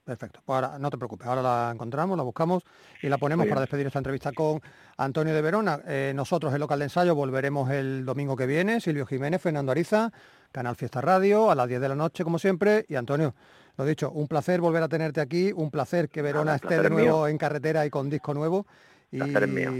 Perfecto. 0.07 0.39
Pues 0.45 0.55
ahora, 0.55 0.79
no 0.79 0.89
te 0.89 0.97
preocupes, 0.97 1.27
ahora 1.27 1.41
la 1.41 1.69
encontramos, 1.73 2.15
la 2.15 2.23
buscamos 2.23 2.63
y 3.01 3.09
la 3.09 3.17
ponemos 3.17 3.45
para 3.45 3.59
despedir 3.59 3.87
esta 3.87 3.99
entrevista 3.99 4.31
con 4.31 4.61
Antonio 4.95 5.33
de 5.33 5.41
Verona. 5.41 5.81
Eh, 5.85 6.13
nosotros, 6.15 6.53
el 6.53 6.61
local 6.61 6.79
de 6.79 6.85
ensayo, 6.85 7.13
volveremos 7.13 7.69
el 7.71 8.05
domingo 8.05 8.37
que 8.37 8.45
viene. 8.45 8.79
Silvio 8.79 9.05
Jiménez, 9.05 9.41
Fernando 9.41 9.73
Ariza, 9.73 10.13
Canal 10.53 10.77
Fiesta 10.77 11.01
Radio, 11.01 11.51
a 11.51 11.55
las 11.55 11.67
10 11.67 11.81
de 11.81 11.89
la 11.89 11.95
noche, 11.95 12.23
como 12.23 12.39
siempre. 12.39 12.85
Y 12.87 12.95
Antonio, 12.95 13.35
lo 13.77 13.85
dicho, 13.85 14.11
un 14.11 14.27
placer 14.27 14.59
volver 14.61 14.83
a 14.83 14.87
tenerte 14.89 15.21
aquí, 15.21 15.51
un 15.55 15.69
placer 15.71 16.09
que 16.09 16.21
Verona 16.21 16.55
esté 16.55 16.81
de 16.81 16.89
nuevo 16.89 17.17
mío. 17.19 17.27
en 17.27 17.37
carretera 17.37 17.85
y 17.85 17.89
con 17.89 18.09
disco 18.09 18.33
nuevo. 18.33 18.65
Y 19.11 19.19
Placer 19.19 19.43
es 19.43 19.49
mío. 19.49 19.71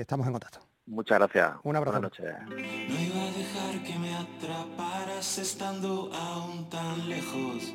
estamos 0.00 0.26
en 0.26 0.32
contacto. 0.32 0.60
Muchas 0.86 1.18
gracias. 1.18 1.52
Un 1.62 1.76
abrazo. 1.76 2.00
Buenas 2.00 2.18
noches. 2.18 2.34
No 2.48 3.00
iba 3.00 3.22
a 3.22 3.32
dejar 3.32 3.82
que 3.84 3.98
me 3.98 4.14
atraparas 4.14 5.38
estando 5.38 6.10
aún 6.14 6.68
tan 6.70 7.08
lejos, 7.08 7.74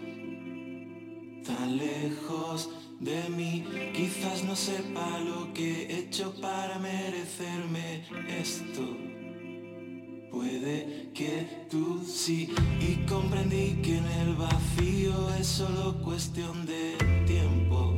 tan 1.45 1.78
lejos 1.78 2.69
de 2.99 3.30
mí. 3.30 3.65
Quizás 3.93 4.43
no 4.43 4.55
sepa 4.55 5.19
lo 5.19 5.53
que 5.53 5.84
he 5.86 5.99
hecho 5.99 6.34
para 6.41 6.80
merecerme 6.80 8.05
esto. 8.28 9.14
Puede 10.36 11.11
que 11.13 11.65
tú 11.71 12.03
sí 12.05 12.53
y 12.81 13.05
comprendí 13.05 13.79
que 13.81 13.99
en 13.99 14.05
el 14.05 14.36
vacío 14.36 15.33
es 15.39 15.47
solo 15.47 16.01
cuestión 16.03 16.65
de 16.65 16.97
tiempo. 17.25 17.93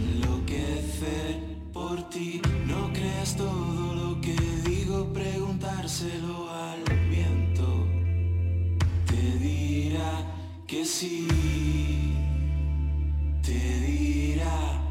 Enloquecer 0.00 1.58
por 1.74 2.08
ti, 2.08 2.40
no 2.66 2.90
creas 2.94 3.36
todo 3.36 3.94
lo 3.94 4.20
que 4.22 4.34
digo, 4.64 5.12
preguntárselo 5.12 6.50
al 6.50 6.82
viento. 7.10 7.86
Te 9.04 9.38
dirá 9.38 10.24
que 10.66 10.86
sí, 10.86 11.28
te 13.42 13.80
dirá. 13.80 14.85